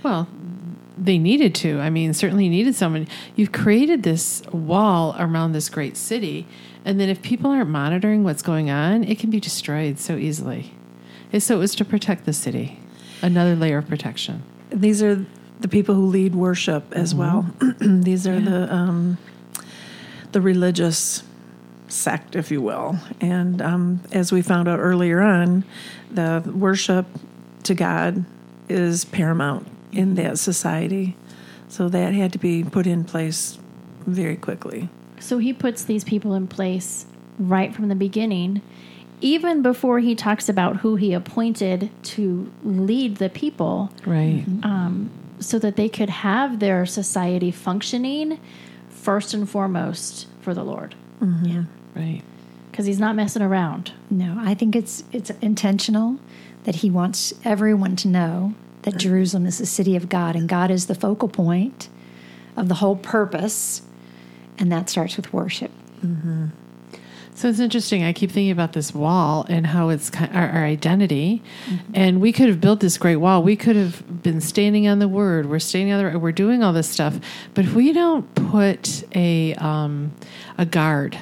Well, 0.03 0.27
they 0.97 1.17
needed 1.17 1.55
to. 1.55 1.79
I 1.79 1.89
mean, 1.89 2.13
certainly 2.13 2.49
needed 2.49 2.75
someone. 2.75 3.07
You've 3.35 3.51
created 3.51 4.03
this 4.03 4.43
wall 4.51 5.15
around 5.19 5.51
this 5.51 5.69
great 5.69 5.97
city, 5.97 6.47
and 6.85 6.99
then 6.99 7.09
if 7.09 7.21
people 7.21 7.51
aren't 7.51 7.69
monitoring 7.69 8.23
what's 8.23 8.41
going 8.41 8.69
on, 8.69 9.03
it 9.03 9.19
can 9.19 9.29
be 9.29 9.39
destroyed 9.39 9.99
so 9.99 10.15
easily. 10.15 10.73
And 11.33 11.41
so 11.41 11.55
it 11.55 11.59
was 11.59 11.75
to 11.75 11.85
protect 11.85 12.25
the 12.25 12.33
city, 12.33 12.79
another 13.21 13.55
layer 13.55 13.77
of 13.77 13.87
protection. 13.87 14.43
These 14.69 15.01
are 15.01 15.25
the 15.59 15.67
people 15.67 15.95
who 15.95 16.05
lead 16.05 16.35
worship 16.35 16.91
as 16.91 17.15
well. 17.15 17.47
These 17.79 18.27
are 18.27 18.39
the 18.39 18.73
um, 18.73 19.17
the 20.31 20.41
religious 20.41 21.23
sect, 21.91 22.35
if 22.35 22.51
you 22.51 22.61
will. 22.61 22.97
And 23.19 23.61
um, 23.61 24.01
as 24.11 24.31
we 24.31 24.41
found 24.41 24.67
out 24.67 24.79
earlier 24.79 25.21
on, 25.21 25.63
the 26.09 26.43
worship 26.53 27.05
to 27.63 27.73
God 27.73 28.25
is 28.69 29.05
paramount 29.05 29.67
in 29.91 30.15
that 30.15 30.39
society. 30.39 31.15
So 31.67 31.89
that 31.89 32.13
had 32.13 32.33
to 32.33 32.39
be 32.39 32.63
put 32.63 32.87
in 32.87 33.03
place 33.03 33.57
very 34.05 34.35
quickly. 34.35 34.89
So 35.19 35.37
he 35.37 35.53
puts 35.53 35.83
these 35.83 36.03
people 36.03 36.33
in 36.33 36.47
place 36.47 37.05
right 37.37 37.73
from 37.73 37.87
the 37.89 37.95
beginning, 37.95 38.61
even 39.21 39.61
before 39.61 39.99
he 39.99 40.15
talks 40.15 40.49
about 40.49 40.77
who 40.77 40.95
he 40.95 41.13
appointed 41.13 41.91
to 42.03 42.51
lead 42.63 43.17
the 43.17 43.29
people 43.29 43.91
Right. 44.05 44.43
Mm-hmm. 44.45 44.65
Um, 44.65 45.11
so 45.39 45.57
that 45.59 45.75
they 45.75 45.89
could 45.89 46.09
have 46.09 46.59
their 46.59 46.85
society 46.85 47.51
functioning 47.51 48.39
first 48.89 49.33
and 49.33 49.49
foremost 49.49 50.27
for 50.41 50.53
the 50.53 50.63
Lord. 50.63 50.95
Mm-hmm. 51.19 51.45
Yeah. 51.45 51.63
Right. 51.95 52.21
Because 52.69 52.85
he's 52.85 52.99
not 52.99 53.15
messing 53.15 53.41
around. 53.41 53.91
No, 54.09 54.37
I 54.39 54.53
think 54.53 54.75
it's 54.75 55.03
it's 55.11 55.29
intentional 55.41 56.19
that 56.63 56.75
he 56.75 56.89
wants 56.89 57.33
everyone 57.43 57.95
to 57.97 58.07
know 58.07 58.53
that 58.83 58.97
Jerusalem 58.97 59.45
is 59.45 59.57
the 59.57 59.65
city 59.65 59.95
of 59.95 60.09
God 60.09 60.35
and 60.35 60.47
God 60.47 60.71
is 60.71 60.87
the 60.87 60.95
focal 60.95 61.27
point 61.27 61.89
of 62.55 62.67
the 62.69 62.75
whole 62.75 62.95
purpose, 62.95 63.81
and 64.57 64.71
that 64.71 64.89
starts 64.89 65.17
with 65.17 65.33
worship. 65.33 65.71
So 67.33 67.47
it's 67.47 67.59
interesting. 67.59 68.03
I 68.03 68.13
keep 68.13 68.29
thinking 68.29 68.51
about 68.51 68.73
this 68.73 68.93
wall 68.93 69.45
and 69.49 69.65
how 69.65 69.89
it's 69.89 70.11
our, 70.15 70.49
our 70.49 70.63
identity. 70.63 71.41
And 71.93 72.21
we 72.21 72.31
could 72.31 72.49
have 72.49 72.61
built 72.61 72.81
this 72.81 72.97
great 72.97 73.15
wall. 73.15 73.41
We 73.41 73.55
could 73.55 73.75
have 73.75 74.21
been 74.21 74.41
standing 74.41 74.87
on 74.87 74.99
the 74.99 75.07
word. 75.07 75.49
We're 75.49 75.59
standing 75.59 75.93
on 75.93 76.11
the. 76.11 76.19
We're 76.19 76.33
doing 76.33 76.61
all 76.61 76.73
this 76.73 76.89
stuff. 76.89 77.19
But 77.53 77.65
if 77.65 77.73
we 77.73 77.93
don't 77.93 78.33
put 78.35 79.03
a 79.15 79.55
um, 79.55 80.11
a 80.57 80.65
guard, 80.65 81.17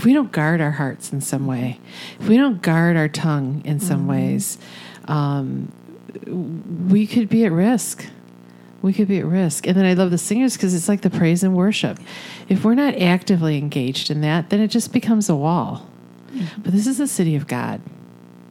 if 0.00 0.06
we 0.06 0.14
don't 0.14 0.32
guard 0.32 0.62
our 0.62 0.70
hearts 0.70 1.12
in 1.12 1.20
some 1.20 1.46
way, 1.46 1.78
if 2.18 2.26
we 2.26 2.38
don't 2.38 2.62
guard 2.62 2.96
our 2.96 3.06
tongue 3.06 3.60
in 3.66 3.78
some 3.80 4.00
mm-hmm. 4.00 4.12
ways, 4.12 4.56
um, 5.04 5.70
we 6.88 7.06
could 7.06 7.28
be 7.28 7.44
at 7.44 7.52
risk. 7.52 8.06
We 8.80 8.94
could 8.94 9.08
be 9.08 9.18
at 9.18 9.26
risk. 9.26 9.66
And 9.66 9.76
then 9.76 9.84
I 9.84 9.92
love 9.92 10.10
the 10.10 10.16
singers 10.16 10.56
because 10.56 10.72
it's 10.72 10.88
like 10.88 11.02
the 11.02 11.10
praise 11.10 11.42
and 11.42 11.54
worship. 11.54 11.98
If 12.48 12.64
we're 12.64 12.76
not 12.76 12.94
actively 12.94 13.58
engaged 13.58 14.10
in 14.10 14.22
that, 14.22 14.48
then 14.48 14.62
it 14.62 14.68
just 14.68 14.90
becomes 14.90 15.28
a 15.28 15.36
wall. 15.36 15.86
Mm-hmm. 16.32 16.62
But 16.62 16.72
this 16.72 16.86
is 16.86 16.96
the 16.96 17.06
city 17.06 17.36
of 17.36 17.46
God. 17.46 17.82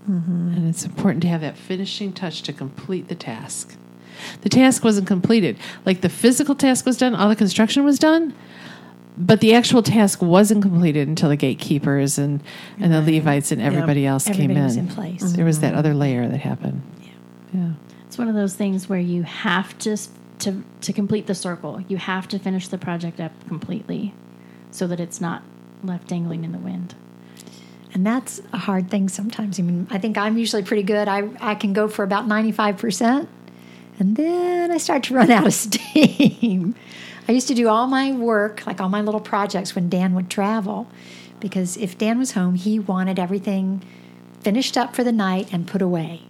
Mm-hmm. 0.07 0.53
And 0.55 0.69
it's 0.69 0.85
important 0.85 1.23
to 1.23 1.29
have 1.29 1.41
that 1.41 1.57
finishing 1.57 2.13
touch 2.13 2.43
to 2.43 2.53
complete 2.53 3.07
the 3.07 3.15
task. 3.15 3.75
The 4.41 4.49
task 4.49 4.83
wasn't 4.83 5.07
completed. 5.07 5.57
Like 5.83 6.01
the 6.01 6.09
physical 6.09 6.53
task 6.53 6.85
was 6.85 6.99
done, 6.99 7.15
all 7.15 7.27
the 7.27 7.35
construction 7.35 7.83
was 7.83 7.97
done, 7.97 8.35
but 9.19 9.41
the 9.41 9.53
actual 9.53 9.83
task 9.83 10.21
wasn't 10.21 10.61
completed 10.61 11.09
until 11.09 11.27
the 11.27 11.35
gatekeepers 11.35 12.17
and, 12.17 12.41
and 12.79 12.93
the 12.93 13.01
Levites 13.01 13.51
and 13.51 13.61
everybody 13.61 14.05
else 14.05 14.29
Everybody 14.29 14.47
came 14.47 14.57
in. 14.57 14.63
was 14.63 14.77
in 14.77 14.87
place. 14.87 15.33
There 15.33 15.43
was 15.43 15.59
that 15.59 15.71
mm-hmm. 15.71 15.79
other 15.79 15.93
layer 15.93 16.25
that 16.27 16.37
happened. 16.37 16.81
Yeah. 17.53 17.71
It's 18.07 18.17
one 18.17 18.29
of 18.29 18.35
those 18.35 18.55
things 18.55 18.87
where 18.87 18.99
you 18.99 19.23
have 19.23 19.77
to 19.79 19.97
to 20.39 20.63
to 20.81 20.93
complete 20.93 21.27
the 21.27 21.35
circle. 21.35 21.81
You 21.89 21.97
have 21.97 22.29
to 22.29 22.39
finish 22.39 22.69
the 22.69 22.77
project 22.77 23.19
up 23.19 23.33
completely, 23.47 24.13
so 24.71 24.87
that 24.87 25.01
it's 25.01 25.19
not 25.19 25.43
left 25.83 26.07
dangling 26.07 26.45
in 26.45 26.53
the 26.53 26.57
wind. 26.57 26.95
And 27.93 28.05
that's 28.05 28.41
a 28.53 28.57
hard 28.57 28.89
thing 28.89 29.09
sometimes. 29.09 29.59
I 29.59 29.63
mean, 29.63 29.87
I 29.89 29.97
think 29.97 30.17
I'm 30.17 30.37
usually 30.37 30.63
pretty 30.63 30.83
good. 30.83 31.07
I, 31.07 31.29
I 31.41 31.55
can 31.55 31.73
go 31.73 31.87
for 31.87 32.03
about 32.03 32.27
95%, 32.27 33.27
and 33.97 34.15
then 34.15 34.71
I 34.71 34.77
start 34.77 35.03
to 35.03 35.15
run 35.15 35.29
out 35.31 35.45
of 35.45 35.53
steam. 35.55 36.75
I 37.29 37.31
used 37.31 37.47
to 37.49 37.53
do 37.53 37.67
all 37.67 37.85
my 37.85 38.11
work, 38.11 38.65
like 38.65 38.81
all 38.81 38.89
my 38.89 39.01
little 39.01 39.19
projects, 39.21 39.75
when 39.75 39.87
Dan 39.87 40.15
would 40.15 40.31
travel, 40.31 40.87
because 41.39 41.77
if 41.77 41.95
Dan 41.95 42.17
was 42.17 42.31
home, 42.31 42.55
he 42.55 42.79
wanted 42.79 43.19
everything 43.19 43.85
finished 44.41 44.75
up 44.75 44.95
for 44.95 45.03
the 45.03 45.11
night 45.11 45.53
and 45.53 45.67
put 45.67 45.79
away. 45.79 46.23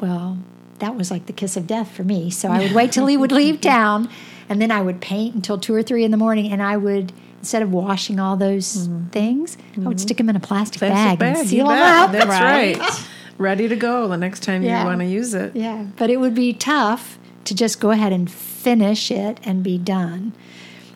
Well, 0.00 0.36
that 0.80 0.94
was 0.94 1.10
like 1.10 1.24
the 1.24 1.32
kiss 1.32 1.56
of 1.56 1.66
death 1.66 1.90
for 1.90 2.04
me. 2.04 2.28
So 2.28 2.50
I 2.50 2.58
would 2.58 2.72
wait 2.72 2.92
till 2.92 3.06
he 3.06 3.16
would 3.16 3.32
leave 3.40 3.62
town, 3.62 4.10
and 4.46 4.60
then 4.60 4.70
I 4.70 4.82
would 4.82 5.00
paint 5.00 5.36
until 5.36 5.58
two 5.58 5.74
or 5.74 5.82
three 5.82 6.04
in 6.04 6.10
the 6.10 6.18
morning, 6.18 6.52
and 6.52 6.62
I 6.62 6.76
would 6.76 7.14
instead 7.38 7.62
of 7.62 7.72
washing 7.72 8.20
all 8.20 8.36
those 8.36 8.86
mm-hmm. 8.86 9.08
things, 9.08 9.56
I 9.56 9.80
would 9.80 9.96
mm-hmm. 9.96 10.02
stick 10.02 10.18
them 10.18 10.28
in 10.28 10.36
a 10.36 10.40
plastic, 10.40 10.80
Plastic 10.80 11.18
bag, 11.18 11.38
and 11.38 11.48
seal 11.48 11.68
them 11.68 11.78
up. 11.78 12.12
That's 12.12 12.26
right. 12.28 13.06
Ready 13.38 13.68
to 13.68 13.76
go 13.76 14.06
the 14.08 14.18
next 14.18 14.42
time 14.42 14.62
Yeah. 14.62 14.82
you 14.82 14.86
want 14.86 15.00
to 15.00 15.06
use 15.06 15.32
it. 15.32 15.56
Yeah, 15.56 15.86
but 15.96 16.10
it 16.10 16.18
would 16.18 16.34
be 16.34 16.52
tough 16.52 17.18
to 17.44 17.54
just 17.54 17.80
go 17.80 17.90
ahead 17.90 18.12
and 18.12 18.30
finish 18.64 19.10
it 19.10 19.38
and 19.44 19.62
be 19.62 19.76
done. 19.78 20.32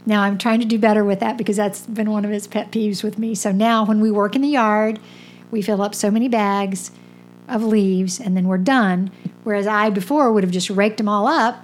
Now 0.07 0.22
I'm 0.22 0.38
trying 0.38 0.61
to 0.61 0.66
do 0.66 0.78
better 0.78 1.04
with 1.04 1.20
that 1.20 1.37
because 1.37 1.57
that's 1.57 1.87
been 1.87 2.11
one 2.11 2.24
of 2.24 2.31
his 2.31 2.46
pet 2.46 2.72
peeves 2.72 3.04
with 3.04 3.18
me. 3.18 3.35
So 3.35 3.52
now 3.52 3.85
when 3.85 4.00
we 4.00 4.11
work 4.11 4.35
in 4.35 4.40
the 4.40 4.48
yard, 4.48 4.98
we 5.50 5.61
fill 5.61 5.83
up 5.83 5.94
so 5.94 6.11
many 6.11 6.28
bags 6.28 6.90
of 7.46 7.62
leaves 7.62 8.18
and 8.18 8.35
then 8.35 8.48
we're 8.48 8.57
done. 8.57 9.11
Whereas 9.44 9.66
I 9.66 9.90
before 9.90 10.33
would 10.33 10.42
have 10.42 10.50
just 10.50 10.70
raked 10.70 10.96
them 10.96 11.11
all 11.11 11.26
up 11.26 11.62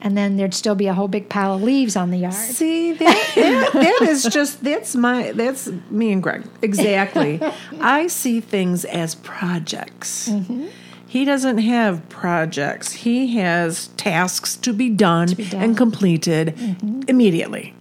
and 0.00 0.16
then 0.16 0.36
there'd 0.36 0.54
still 0.54 0.74
be 0.74 0.86
a 0.86 0.94
whole 0.94 1.08
big 1.08 1.28
pile 1.28 1.54
of 1.54 1.62
leaves 1.62 1.96
on 1.96 2.10
the 2.10 2.18
yard. 2.18 2.34
See 2.34 2.92
that, 2.92 3.32
that 3.34 3.72
that 3.72 4.02
is 4.02 4.24
just 4.24 4.64
that's 4.64 4.94
my 4.94 5.32
that's 5.32 5.68
me 5.90 6.12
and 6.12 6.22
Greg 6.22 6.44
exactly. 6.62 7.40
I 7.80 8.06
see 8.06 8.40
things 8.40 8.84
as 8.84 9.14
projects. 9.16 10.28
Mm-hmm. 10.28 10.66
He 11.14 11.24
doesn't 11.24 11.58
have 11.58 12.08
projects. 12.08 12.90
He 12.90 13.36
has 13.36 13.86
tasks 13.96 14.56
to 14.56 14.72
be 14.72 14.90
done, 14.90 15.28
be 15.28 15.34
done. 15.34 15.44
Mm-hmm. 15.44 15.62
and 15.62 15.76
completed 15.76 16.58
immediately. 17.06 17.72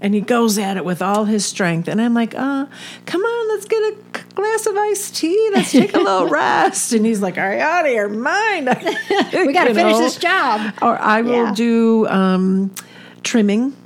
And 0.00 0.14
he 0.14 0.22
goes 0.22 0.56
at 0.56 0.78
it 0.78 0.84
with 0.86 1.02
all 1.02 1.26
his 1.26 1.44
strength. 1.44 1.86
And 1.86 2.00
I'm 2.00 2.14
like, 2.14 2.34
uh, 2.34 2.64
come 3.04 3.20
on, 3.20 3.48
let's 3.50 3.66
get 3.66 3.76
a 3.82 3.96
glass 4.34 4.64
of 4.66 4.74
iced 4.74 5.14
tea. 5.16 5.50
Let's 5.52 5.70
take 5.70 5.92
a 5.94 5.98
little 6.08 6.30
rest. 6.30 6.94
And 6.94 7.04
he's 7.04 7.20
like, 7.20 7.36
are 7.36 7.54
you 7.54 7.60
out 7.60 7.84
of 7.84 7.92
your 7.92 8.08
mind? 8.08 8.68
We 9.34 9.52
got 9.52 9.64
to 9.64 9.74
finish 9.74 9.98
this 9.98 10.16
job. 10.16 10.72
Or 10.80 10.98
I 10.98 11.20
will 11.20 11.30
Yeah. 11.30 11.44
Mm-hmm. 11.44 11.54
do 11.54 12.06
um, 12.08 12.74
trimming, 13.22 13.76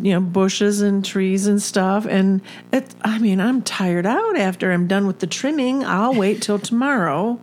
you 0.00 0.12
know, 0.12 0.20
bushes 0.20 0.82
and 0.82 1.04
trees 1.04 1.48
and 1.48 1.60
stuff. 1.60 2.06
And 2.06 2.42
it, 2.72 2.94
I 3.02 3.18
mean, 3.18 3.40
I'm 3.40 3.60
tired 3.62 4.06
out 4.06 4.38
after 4.38 4.70
I'm 4.70 4.86
done 4.86 5.08
with 5.08 5.18
the 5.18 5.26
trimming. 5.26 5.84
I'll 5.84 6.14
wait 6.14 6.42
till 6.42 6.60
tomorrow 6.60 7.40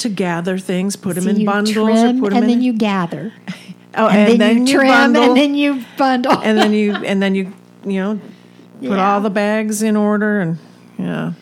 to 0.00 0.08
gather 0.08 0.58
things, 0.58 0.96
put 0.96 1.16
them 1.16 1.28
in 1.28 1.44
bundles, 1.44 1.74
trim 1.74 2.18
or 2.18 2.20
put 2.20 2.30
them 2.30 2.42
and 2.42 2.44
in. 2.44 2.50
then 2.50 2.62
you 2.62 2.72
gather. 2.72 3.32
oh, 3.94 4.08
And, 4.08 4.40
then, 4.40 4.66
you 4.66 4.74
trim 4.74 4.88
bundle, 4.88 5.22
and 5.22 5.36
then 5.36 5.54
you 5.54 5.84
bundle. 5.96 6.38
and 6.40 6.58
then 6.58 6.72
you 6.72 6.94
and 7.06 7.22
then 7.22 7.34
you 7.34 7.52
you 7.84 8.00
know 8.00 8.20
put 8.80 8.96
Yeah. 8.96 9.12
all 9.12 9.20
the 9.20 9.30
bags 9.30 9.82
in 9.82 9.96
order 9.96 10.40
and 10.40 10.58
yeah. 10.98 11.32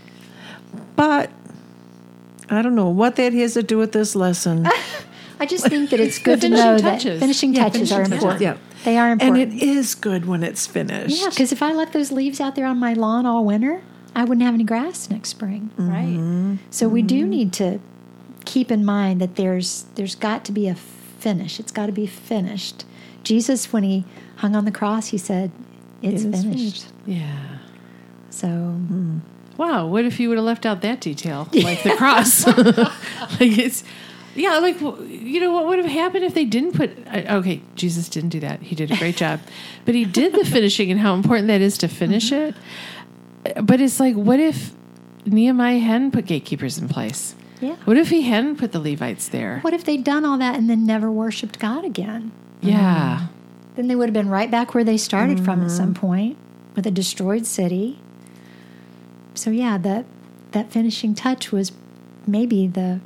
But 0.97 1.31
I 2.51 2.63
don't 2.63 2.75
know 2.75 2.89
what 2.89 3.17
that 3.17 3.33
has 3.35 3.55
to 3.55 3.63
do 3.63 3.79
with 3.79 3.93
this 3.93 4.15
lesson. 4.17 4.69
I 5.41 5.47
just 5.47 5.67
think 5.69 5.91
that 5.91 6.01
it's 6.01 6.19
good 6.19 6.41
to 6.41 6.49
know 6.49 6.79
touches. 6.79 7.05
that 7.05 7.21
finishing 7.21 7.55
Yeah, 7.55 7.65
touches 7.69 7.93
are 7.93 8.05
finishing 8.05 8.13
important. 8.15 8.43
Yeah. 8.43 8.57
They 8.85 8.99
are 8.99 9.13
important. 9.13 9.39
and 9.43 9.53
it 9.53 9.63
is 9.63 9.95
good 9.95 10.27
when 10.27 10.43
it's 10.43 10.67
finished. 10.67 11.21
yeah, 11.21 11.29
because 11.31 11.53
if 11.53 11.63
I 11.63 11.73
left 11.73 11.93
those 11.93 12.11
leaves 12.11 12.41
out 12.41 12.57
there 12.57 12.67
on 12.67 12.79
my 12.79 12.93
lawn 12.95 13.27
all 13.27 13.45
winter, 13.45 13.83
I 14.15 14.25
wouldn't 14.25 14.43
have 14.43 14.55
any 14.55 14.65
grass 14.65 15.09
next 15.11 15.29
spring. 15.31 15.71
Right. 15.77 16.07
Mm-hmm. 16.07 16.57
So 16.71 16.89
we 16.89 17.03
do 17.03 17.21
mm-hmm. 17.21 17.31
need 17.31 17.53
to 17.55 17.81
keep 18.49 18.73
in 18.73 18.83
mind 18.85 19.21
that 19.21 19.37
there's 19.37 19.85
there's 19.95 20.15
got 20.15 20.45
to 20.47 20.53
be 20.53 20.67
a 20.69 20.75
finish. 20.75 21.61
It's 21.61 21.71
got 21.71 21.87
to 21.87 21.93
be 21.93 22.07
finished. 22.07 22.85
Jesus, 23.23 23.73
when 23.73 23.83
he 23.83 24.05
hung 24.37 24.57
on 24.57 24.65
the 24.65 24.73
cross, 24.73 25.09
he 25.09 25.19
said, 25.19 25.53
"It's 26.03 26.25
It 26.25 26.35
is 26.35 26.43
finished." 26.43 26.87
Yeah. 27.07 27.59
So 28.31 28.49
hmm. 28.49 29.19
Wow, 29.59 29.87
what 29.89 30.05
if 30.05 30.19
you 30.19 30.29
would 30.29 30.39
have 30.39 30.45
left 30.45 30.65
out 30.65 30.81
that 30.83 31.01
detail, 31.01 31.49
like 31.53 31.83
the 31.83 31.95
cross? 31.97 32.47
like 32.47 33.59
it's, 33.59 33.85
yeah, 34.35 34.59
like 34.59 34.81
you 34.81 35.41
know 35.41 35.53
what 35.53 35.67
would 35.67 35.79
have 35.79 35.91
happened 35.91 36.25
if 36.25 36.33
they 36.33 36.47
didn't 36.47 36.73
put? 36.73 36.91
Okay, 37.09 37.61
Jesus 37.75 38.09
didn't 38.09 38.31
do 38.31 38.41
that. 38.41 38.63
He 38.63 38.75
did 38.75 38.91
a 38.91 38.97
great 38.97 39.17
job, 39.25 39.41
but 39.85 39.95
he 39.95 40.07
did 40.07 40.33
the 40.33 40.45
finishing 40.45 40.91
and 40.91 40.99
how 40.99 41.15
important 41.15 41.49
that 41.49 41.61
is 41.61 41.77
to 41.79 41.89
finish 41.89 42.31
mm-hmm. 42.31 42.57
it. 43.47 43.67
But 43.67 43.81
it's 43.81 44.01
like, 44.01 44.15
what 44.15 44.41
if 44.41 44.73
Nehemiah 45.27 45.79
hadn't 45.79 46.13
put 46.13 46.27
gatekeepers 46.27 46.79
in 46.79 46.89
place? 46.89 47.35
Yeah. 47.61 47.77
What 47.85 47.97
if 47.97 48.11
he 48.11 48.23
hadn't 48.23 48.57
put 48.57 48.73
the 48.73 48.81
Levites 48.81 49.29
there? 49.29 49.61
What 49.61 49.75
if 49.75 49.85
they'd 49.85 50.05
done 50.05 50.25
all 50.25 50.39
that 50.39 50.55
and 50.55 50.69
then 50.69 50.87
never 50.87 51.11
worshipped 51.11 51.59
God 51.59 51.85
again? 51.85 52.33
Yeah, 52.61 53.21
mm-hmm. 53.23 53.33
Then 53.77 53.89
they 53.89 53.95
would 53.95 54.09
have 54.09 54.15
been 54.15 54.29
right 54.29 54.51
back 54.51 54.75
where 54.75 54.85
they 54.85 54.97
started 54.97 55.45
from 55.45 55.63
at 55.63 55.71
some 55.71 55.95
mm-hmm. 55.95 56.07
point 56.07 56.39
with 56.75 56.87
a 56.87 56.91
destroyed 56.91 57.47
city. 57.47 58.01
So 59.35 59.51
yeah, 59.51 59.79
that 59.79 60.05
that 60.53 60.73
finishing 60.73 61.15
touch 61.15 61.53
was 61.53 61.73
maybe 62.27 62.67
the 62.67 63.01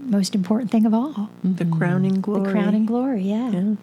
most 0.00 0.34
important 0.34 0.70
thing 0.70 0.86
of 0.86 0.94
all. 0.94 1.30
the 1.42 1.64
mm-hmm. 1.64 1.78
crowning 1.78 2.20
glory. 2.20 2.44
The 2.44 2.50
crowning 2.50 2.86
glory, 2.86 3.22
yeah. 3.22 3.50
Yeah. 3.50 3.74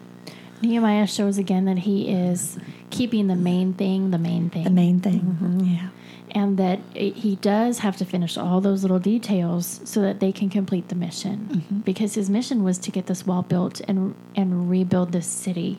Nehemiah 0.62 1.06
shows 1.06 1.38
again 1.38 1.64
that 1.64 1.80
he 1.80 2.08
is 2.08 2.58
keeping 2.90 3.26
the 3.26 3.34
main 3.34 3.74
thing 3.74 4.10
the 4.10 4.18
main 4.18 4.50
thing. 4.50 4.64
The 4.64 4.70
main 4.70 5.00
thing. 5.00 5.60
Yeah. 5.64 5.88
And 6.34 6.56
that 6.58 6.80
it, 6.94 7.14
he 7.16 7.36
does 7.36 7.78
have 7.80 7.96
to 7.98 8.04
finish 8.04 8.36
all 8.38 8.60
those 8.60 8.82
little 8.82 8.98
details 8.98 9.80
so 9.84 10.00
that 10.00 10.18
they 10.20 10.32
can 10.32 10.48
complete 10.48 10.88
the 10.88 10.94
mission 10.94 11.48
Mm-hmm. 11.52 11.78
because 11.80 12.14
his 12.14 12.28
mission 12.30 12.64
was 12.64 12.78
to 12.78 12.90
get 12.90 13.06
this 13.06 13.26
wall 13.26 13.42
built 13.42 13.80
and 13.86 14.14
and 14.34 14.68
rebuild 14.70 15.12
this 15.12 15.26
city 15.26 15.78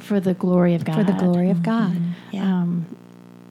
for 0.00 0.18
the 0.20 0.34
glory 0.34 0.74
of 0.74 0.84
God 0.84 0.96
Mm-hmm. 0.96 1.06
For 1.06 1.12
the 1.12 1.18
glory 1.18 1.50
of 1.50 1.62
God. 1.62 1.96
Yeah. 2.32 2.44
um, 2.44 2.86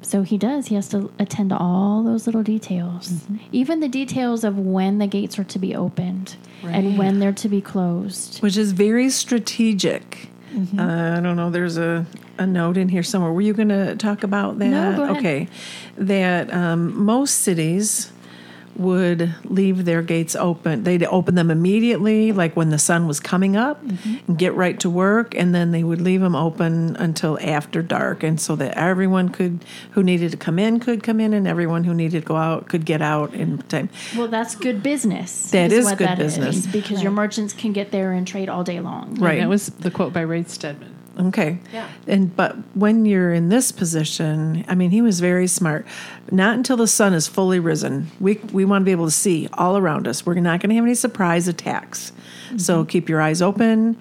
so 0.02 0.22
he 0.22 0.38
does 0.38 0.68
he 0.68 0.76
has 0.76 0.88
to 0.90 1.12
attend 1.20 1.50
to 1.50 1.58
all 1.58 2.04
those 2.04 2.26
little 2.28 2.44
details 2.44 3.10
Mm-hmm. 3.10 3.38
even 3.52 3.80
the 3.80 3.88
details 3.90 4.44
of 4.44 4.58
when 4.58 4.98
the 5.00 5.08
gates 5.08 5.38
are 5.40 5.44
to 5.46 5.60
be 5.60 5.76
opened 5.76 6.38
Right. 6.64 6.76
and 6.76 6.98
when 6.98 7.20
they're 7.20 7.34
to 7.46 7.50
be 7.50 7.62
closed 7.62 8.42
Which 8.42 8.58
is 8.58 8.72
very 8.72 9.10
strategic 9.10 10.30
Mm-hmm. 10.56 10.80
Uh, 10.80 11.18
I 11.18 11.20
don't 11.20 11.36
know. 11.36 11.50
There's 11.50 11.78
a, 11.78 12.06
a 12.38 12.48
note 12.48 12.78
in 12.78 12.88
here 12.90 13.04
somewhere. 13.04 13.32
Were 13.32 13.42
you 13.42 13.54
going 13.54 13.70
to 13.70 13.96
talk 13.98 14.24
about 14.24 14.60
that? 14.60 14.68
No. 14.68 15.18
Okay. 15.18 15.48
That 15.98 16.54
um, 16.54 17.04
most 17.04 17.42
cities 17.42 18.12
would 18.78 19.34
leave 19.46 19.86
their 19.86 20.02
gates 20.02 20.36
open. 20.36 20.84
They'd 20.84 21.04
open 21.06 21.36
them 21.36 21.50
immediately, 21.52 22.32
like 22.32 22.56
when 22.56 22.70
the 22.70 22.80
sun 22.80 23.08
was 23.08 23.20
coming 23.20 23.56
up, 23.56 23.84
Mm-hmm. 23.86 24.16
and 24.28 24.38
get 24.38 24.54
right 24.56 24.80
to 24.80 24.90
work, 24.90 25.36
and 25.36 25.54
then 25.54 25.72
they 25.72 25.84
would 25.84 26.02
leave 26.02 26.22
them 26.22 26.36
open 26.36 26.96
until 26.98 27.38
after 27.42 27.82
dark, 27.82 28.24
and 28.24 28.40
so 28.40 28.56
that 28.56 28.76
everyone 28.78 29.30
could, 29.30 29.64
who 29.92 30.04
needed 30.04 30.32
to 30.32 30.38
come 30.38 30.58
in, 30.60 30.80
could 30.80 31.04
come 31.04 31.20
in, 31.20 31.34
and 31.34 31.48
everyone 31.48 31.84
who 31.84 31.94
needed 31.94 32.22
to 32.22 32.28
go 32.28 32.36
out 32.36 32.68
could 32.68 32.86
get 32.86 33.02
out 33.02 33.34
in 33.34 33.60
time. 33.64 33.90
Well, 34.16 34.28
that's 34.28 34.56
good 34.56 34.82
business. 34.82 35.52
That 35.52 35.72
is 35.72 35.86
what 35.86 35.98
good 35.98 36.08
that 36.08 36.18
business. 36.18 36.58
is, 36.58 36.68
because 36.68 37.02
your 37.04 37.12
merchants 37.12 37.54
can 37.54 37.74
get 37.74 37.92
there 37.92 38.12
and 38.14 38.28
trade 38.28 38.50
all 38.50 38.64
day 38.64 38.80
long. 38.80 39.16
Right. 39.16 39.40
That 39.40 39.50
was 39.50 39.68
the 39.68 39.92
quote 39.92 40.14
by 40.14 40.22
Ray 40.22 40.44
Stedman. 40.44 40.95
Okay. 41.20 41.60
Yeah. 41.72 41.90
And 42.08 42.36
but 42.36 42.56
when 42.76 43.06
you're 43.06 43.34
in 43.34 43.50
this 43.50 43.72
position, 43.72 44.66
I 44.68 44.76
mean, 44.76 44.92
he 44.92 45.02
was 45.02 45.20
very 45.20 45.48
smart. 45.48 45.86
Not 46.32 46.56
until 46.56 46.78
the 46.78 46.88
sun 46.88 47.14
is 47.14 47.28
fully 47.28 47.60
risen. 47.60 48.12
We 48.20 48.36
we 48.52 48.66
want 48.66 48.82
to 48.82 48.86
be 48.86 48.92
able 48.92 49.06
to 49.06 49.12
see 49.12 49.48
all 49.54 49.78
around 49.78 50.08
us. 50.08 50.26
We're 50.26 50.36
not 50.36 50.60
going 50.60 50.70
to 50.70 50.76
have 50.76 50.84
any 50.84 50.96
surprise 50.96 51.48
attacks. 51.48 52.12
So 52.58 52.82
mm-hmm. 52.82 52.90
keep 52.90 53.10
your 53.10 53.22
eyes 53.22 53.42
open. 53.42 53.98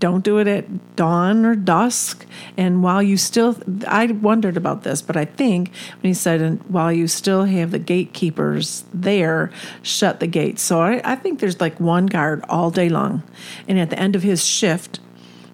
Don't 0.00 0.24
do 0.24 0.38
it 0.38 0.48
at 0.48 0.96
dawn 0.96 1.44
or 1.44 1.54
dusk. 1.54 2.26
And 2.56 2.82
while 2.82 3.00
you 3.00 3.16
still, 3.16 3.56
I 3.86 4.06
wondered 4.06 4.56
about 4.56 4.82
this, 4.82 5.00
but 5.02 5.16
I 5.16 5.24
think 5.24 5.70
when 6.00 6.10
he 6.10 6.14
said, 6.14 6.40
and 6.40 6.60
while 6.64 6.90
you 6.90 7.06
still 7.06 7.44
have 7.44 7.70
the 7.70 7.78
gatekeepers 7.78 8.84
there, 8.92 9.52
shut 9.82 10.18
the 10.18 10.26
gates. 10.26 10.62
So 10.62 10.80
I, 10.80 11.00
I 11.04 11.14
think 11.14 11.38
there's 11.38 11.60
like 11.60 11.78
one 11.78 12.06
guard 12.06 12.44
all 12.48 12.72
day 12.72 12.88
long. 12.88 13.22
And 13.68 13.78
at 13.78 13.90
the 13.90 13.98
end 13.98 14.16
of 14.16 14.24
his 14.24 14.44
shift, 14.44 14.98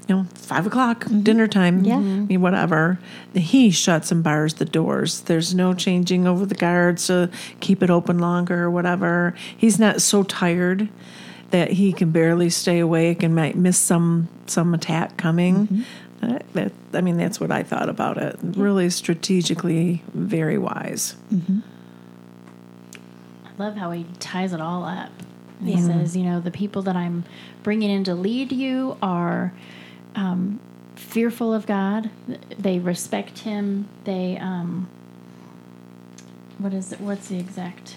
you 0.09 0.15
know, 0.15 0.25
five 0.35 0.67
o'clock, 0.67 1.07
dinner 1.23 1.47
time, 1.47 1.85
Yeah. 1.85 1.97
I 1.97 1.99
mean, 1.99 2.41
whatever. 2.41 2.99
He 3.35 3.71
shuts 3.71 4.11
and 4.11 4.25
bars 4.25 4.55
the 4.55 4.65
doors. 4.65 5.21
There's 5.21 5.55
no 5.55 5.75
changing 5.75 6.27
over 6.27 6.47
the 6.47 6.55
guards 6.55 7.07
to 7.09 7.31
keep 7.61 7.83
it 7.83 7.91
open 7.91 8.19
longer 8.19 8.65
or 8.65 8.71
whatever. 8.71 9.35
He's 9.57 9.79
not 9.79 10.01
so 10.01 10.23
tired 10.23 10.89
that 11.51 11.73
he 11.73 11.93
can 11.93 12.11
barely 12.11 12.49
stay 12.51 12.79
awake 12.79 13.23
and 13.23 13.35
might 13.35 13.57
miss 13.57 13.79
some 13.79 14.29
some 14.47 14.73
attack 14.75 15.17
coming. 15.19 15.85
Uh, 16.23 16.39
that, 16.55 16.73
I 16.95 17.01
mean, 17.03 17.17
that's 17.17 17.39
what 17.39 17.51
I 17.53 17.63
thought 17.63 17.89
about 17.89 18.17
it. 18.19 18.37
Really 18.43 18.91
strategically 18.91 20.03
very 20.15 20.59
wise. 20.59 21.17
I 21.31 21.63
love 23.59 23.77
how 23.77 23.91
he 23.91 24.05
ties 24.19 24.53
it 24.53 24.61
all 24.61 24.85
up. 24.85 25.11
He 25.63 25.77
says, 25.77 26.17
you 26.17 26.23
know, 26.25 26.41
the 26.41 26.51
people 26.53 26.83
that 26.83 26.95
I'm 26.97 27.25
bringing 27.63 27.91
in 27.91 28.05
to 28.05 28.15
lead 28.15 28.53
you 28.53 28.97
are 29.03 29.53
um, 30.15 30.61
fearful 30.97 31.53
of 31.55 31.67
God. 31.67 32.11
They 32.59 32.79
respect 32.79 33.41
Him. 33.41 33.89
They, 34.05 34.37
um, 34.39 34.89
what 36.59 36.73
is 36.73 36.93
it? 36.93 37.01
What's 37.01 37.29
the 37.29 37.39
exact? 37.39 37.97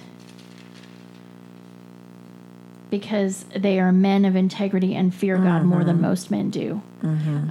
Because 2.89 3.45
they 3.55 3.79
are 3.79 3.91
men 3.91 4.25
of 4.25 4.35
integrity 4.35 4.95
and 4.95 5.13
fear 5.15 5.37
God 5.37 5.63
more 5.63 5.83
than 5.85 6.01
most 6.01 6.29
men 6.29 6.49
do. 6.49 6.81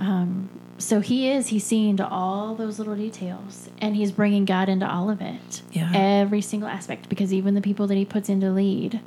Um, 0.00 0.50
so 0.76 1.00
he 1.00 1.30
is. 1.30 1.48
He's 1.48 1.64
seeing 1.64 1.96
to 1.96 2.06
all 2.08 2.54
those 2.54 2.78
little 2.78 2.94
details, 2.94 3.68
and 3.80 3.96
he's 3.96 4.12
bringing 4.12 4.44
God 4.44 4.68
into 4.68 4.90
all 4.90 5.08
of 5.10 5.20
it. 5.22 5.62
Yeah. 5.72 5.90
Every 5.94 6.40
single 6.42 6.68
aspect, 6.68 7.08
because 7.08 7.32
even 7.32 7.54
the 7.54 7.60
people 7.60 7.86
that 7.86 7.96
he 7.96 8.04
puts 8.04 8.28
into 8.28 8.50
lead 8.50 9.00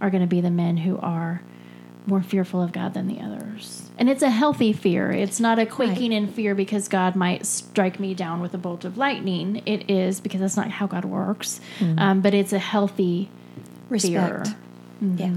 are 0.00 0.10
going 0.10 0.20
to 0.20 0.26
be 0.28 0.40
the 0.40 0.50
men 0.50 0.78
who 0.78 0.98
are 0.98 1.42
more 2.06 2.22
fearful 2.22 2.60
of 2.62 2.72
God 2.72 2.94
than 2.94 3.06
the 3.06 3.20
others. 3.20 3.90
And 3.98 4.08
it's 4.10 4.22
a 4.22 4.30
healthy 4.30 4.72
fear. 4.72 5.12
It's 5.12 5.38
not 5.38 5.58
a 5.58 5.66
quaking 5.66 6.12
in 6.12 6.26
fear 6.26 6.54
because 6.54 6.88
God 6.88 7.14
might 7.14 7.46
strike 7.46 8.00
me 8.00 8.14
down 8.14 8.40
with 8.40 8.54
a 8.54 8.58
bolt 8.58 8.84
of 8.84 8.98
lightning. 8.98 9.62
It 9.66 9.88
is 9.88 10.20
because 10.20 10.40
that's 10.40 10.56
not 10.56 10.70
how 10.70 10.86
God 10.86 11.04
works. 11.04 11.60
Um, 11.98 12.20
but 12.20 12.34
it's 12.34 12.52
a 12.52 12.58
healthy 12.58 13.28
Respect. 13.88 14.48
fear. 14.48 14.56
Yeah. 15.16 15.34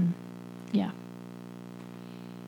Yeah. 0.72 0.90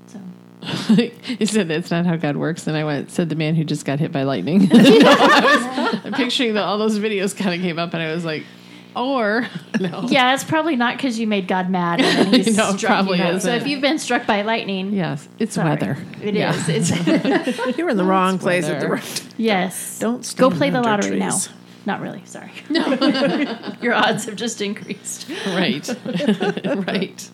So. 0.07 0.20
he 0.94 1.46
said 1.46 1.68
that's 1.68 1.90
not 1.90 2.07
how 2.07 2.16
God 2.16 2.37
works, 2.37 2.66
and 2.66 2.76
I 2.76 2.85
went 2.85 3.11
said 3.11 3.28
the 3.28 3.37
man 3.37 3.54
who 3.54 3.64
just 3.64 3.85
got 3.85 3.98
hit 3.98 4.12
by 4.12 4.22
lightning. 4.24 4.62
You 4.62 4.68
I 4.72 5.90
was 5.92 6.00
I'm 6.04 6.12
picturing 6.14 6.54
that 6.54 6.64
all 6.64 6.78
those 6.78 6.98
videos 6.98 7.37
kind 7.37 7.54
of 7.54 7.61
came 7.61 7.78
up, 7.78 7.94
and 7.94 8.02
I 8.02 8.12
was 8.14 8.24
like, 8.24 8.44
or 8.98 9.46
no, 9.80 10.06
Yeah, 10.08 10.34
it's 10.34 10.44
probably 10.44 10.76
not 10.76 10.96
because 10.96 11.18
you 11.18 11.26
made 11.26 11.46
God 11.48 11.70
mad. 11.70 12.00
And 12.00 12.34
he's 12.34 12.56
No, 12.56 12.76
struck 12.76 12.90
probably 12.90 13.18
you 13.18 13.24
down. 13.24 13.40
So 13.40 13.48
isn't. 13.48 13.62
if 13.62 13.66
you've 13.68 13.80
been 13.80 13.98
struck 13.98 14.26
by 14.26 14.42
lightning, 14.42 14.92
yes, 14.92 15.28
it's 15.38 15.54
sorry. 15.54 15.70
weather. 15.70 15.96
It 16.22 16.34
Yeah. 16.34 16.54
is. 16.54 16.90
It's 16.90 17.76
You're 17.78 17.88
in 17.90 17.96
the 17.96 18.04
wrong 18.04 18.38
place 18.38 18.64
at 18.66 18.80
the 18.80 18.88
weather. 18.88 18.94
right. 19.02 19.24
yes. 19.37 19.98
Don't 19.98 20.34
go 20.37 20.50
play 20.50 20.70
the 20.70 20.80
lottery 20.82 21.18
now. 21.18 21.37
Not 21.87 22.00
really. 22.02 22.22
Sorry. 22.26 22.50
Your 23.80 23.94
odds 23.94 24.26
have 24.26 24.37
just 24.37 24.61
increased. 24.61 25.26
right, 25.46 25.88
right. 26.87 27.30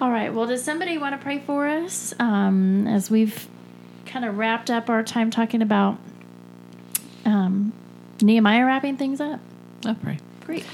All 0.00 0.10
right. 0.10 0.32
Well, 0.32 0.46
does 0.46 0.62
somebody 0.64 0.96
want 0.96 1.18
to 1.18 1.22
pray 1.22 1.40
for 1.40 1.66
us 1.66 2.14
um, 2.18 2.86
as 2.86 3.10
we've 3.10 3.46
kind 4.06 4.24
of 4.24 4.38
wrapped 4.38 4.70
up 4.70 4.88
our 4.88 5.02
time 5.02 5.30
talking 5.30 5.60
about 5.60 5.98
um, 7.26 7.72
Nehemiah 8.22 8.64
wrapping 8.64 8.96
things 8.96 9.20
up? 9.20 9.40
I'll 9.84 9.94
pray. 9.96 10.18
Great. 10.48 10.64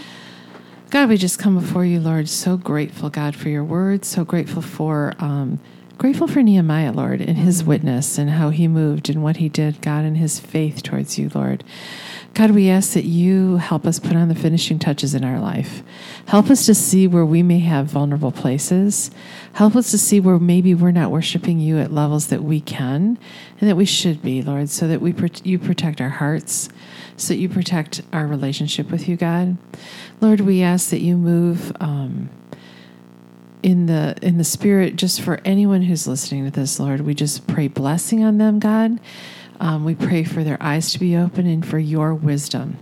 God, 0.91 1.09
we 1.09 1.17
just 1.17 1.41
come 1.41 1.59
before 1.59 1.85
you, 1.85 1.99
Lord. 1.99 2.29
So 2.29 2.57
grateful, 2.57 3.11
God, 3.11 3.35
for 3.35 3.49
your 3.49 3.65
word. 3.65 4.05
So 4.05 4.25
grateful 4.25 4.63
for, 4.63 5.15
um, 5.19 5.59
grateful 5.99 6.29
for 6.29 6.45
Nehemiah, 6.45 6.93
Lord, 6.93 7.21
and 7.21 7.37
his 7.37 7.65
witness 7.65 8.17
and 8.17 8.31
how 8.31 8.51
he 8.51 8.69
moved 8.69 9.11
and 9.11 9.21
what 9.21 9.39
he 9.39 9.49
did, 9.49 9.83
God, 9.83 10.05
and 10.05 10.17
his 10.17 10.39
faith 10.39 10.85
towards 10.85 11.19
you, 11.19 11.29
Lord. 11.35 11.65
God, 12.35 12.51
we 12.51 12.69
ask 12.69 12.95
that 12.95 13.05
you 13.05 13.59
help 13.59 13.87
us 13.87 14.01
put 14.01 14.17
on 14.17 14.29
the 14.29 14.35
finishing 14.35 14.81
touches 14.81 15.15
in 15.15 15.23
our 15.23 15.39
life. 15.39 15.85
Help 16.27 16.51
us 16.51 16.67
to 16.67 16.75
see 16.75 17.07
where 17.07 17.25
we 17.25 17.45
may 17.45 17.61
have 17.61 17.87
vulnerable 17.87 18.33
places. 18.33 19.13
Help 19.53 19.77
us 19.77 19.93
to 19.93 19.99
see 19.99 20.19
where 20.19 20.41
maybe 20.41 20.75
we're 20.75 20.91
not 20.91 21.13
worshiping 21.13 21.61
you 21.61 21.79
at 21.79 21.93
levels 21.93 22.27
that 22.27 22.43
we 22.43 22.61
can 22.61 23.19
and 23.61 23.71
that 23.71 23.77
we 23.77 23.85
should 23.85 24.21
be, 24.21 24.43
Lord, 24.43 24.69
so 24.69 24.89
that 24.89 25.01
we 25.01 25.15
you 25.45 25.61
protect 25.61 26.01
our 26.01 26.09
hearts, 26.09 26.69
so 27.17 27.35
that 27.35 27.39
you 27.39 27.49
protect 27.49 28.03
our 28.13 28.27
relationship 28.27 28.91
with 28.91 29.09
you, 29.09 29.17
God. 29.17 29.57
Lord, 30.21 30.41
we 30.41 30.61
ask 30.61 30.91
that 30.91 31.03
you 31.03 31.17
move 31.17 31.73
um, 31.79 32.31
in 33.63 33.87
the 33.87 34.17
in 34.23 34.39
the 34.39 34.45
spirit 34.45 34.97
just 34.97 35.21
for 35.21 35.41
anyone 35.45 35.83
who's 35.83 36.09
listening 36.09 36.45
to 36.47 36.51
this, 36.51 36.81
Lord. 36.81 37.03
We 37.03 37.15
just 37.15 37.47
pray 37.47 37.69
blessing 37.69 38.25
on 38.25 38.39
them, 38.39 38.59
God. 38.59 38.99
Um, 39.65 39.85
we 39.87 39.95
pray 39.95 40.25
for 40.25 40.45
their 40.45 40.63
eyes 40.63 40.93
to 40.93 40.99
be 40.99 41.17
open 41.17 41.47
and 41.47 41.65
for 41.65 41.79
your 41.79 42.13
wisdom 42.15 42.77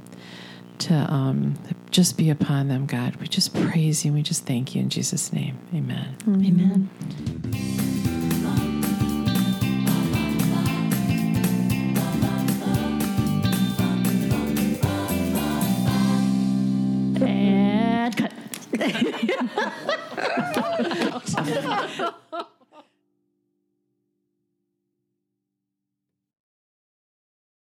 to 0.81 0.93
um, 0.93 1.55
just 1.93 2.19
be 2.19 2.29
upon 2.29 2.67
them, 2.67 2.87
God. 2.87 3.15
We 3.17 3.29
just 3.29 3.55
praise 3.55 4.05
you 4.05 4.09
and 4.09 4.17
we 4.17 4.23
just 4.25 4.47
thank 4.47 4.75
you 4.75 4.83
in 4.83 4.89
Jesus' 4.89 5.33
name. 5.33 5.59
Amen. 5.73 6.17
Amen. 6.27 6.91
And 17.25 18.17
cut. 18.17 18.33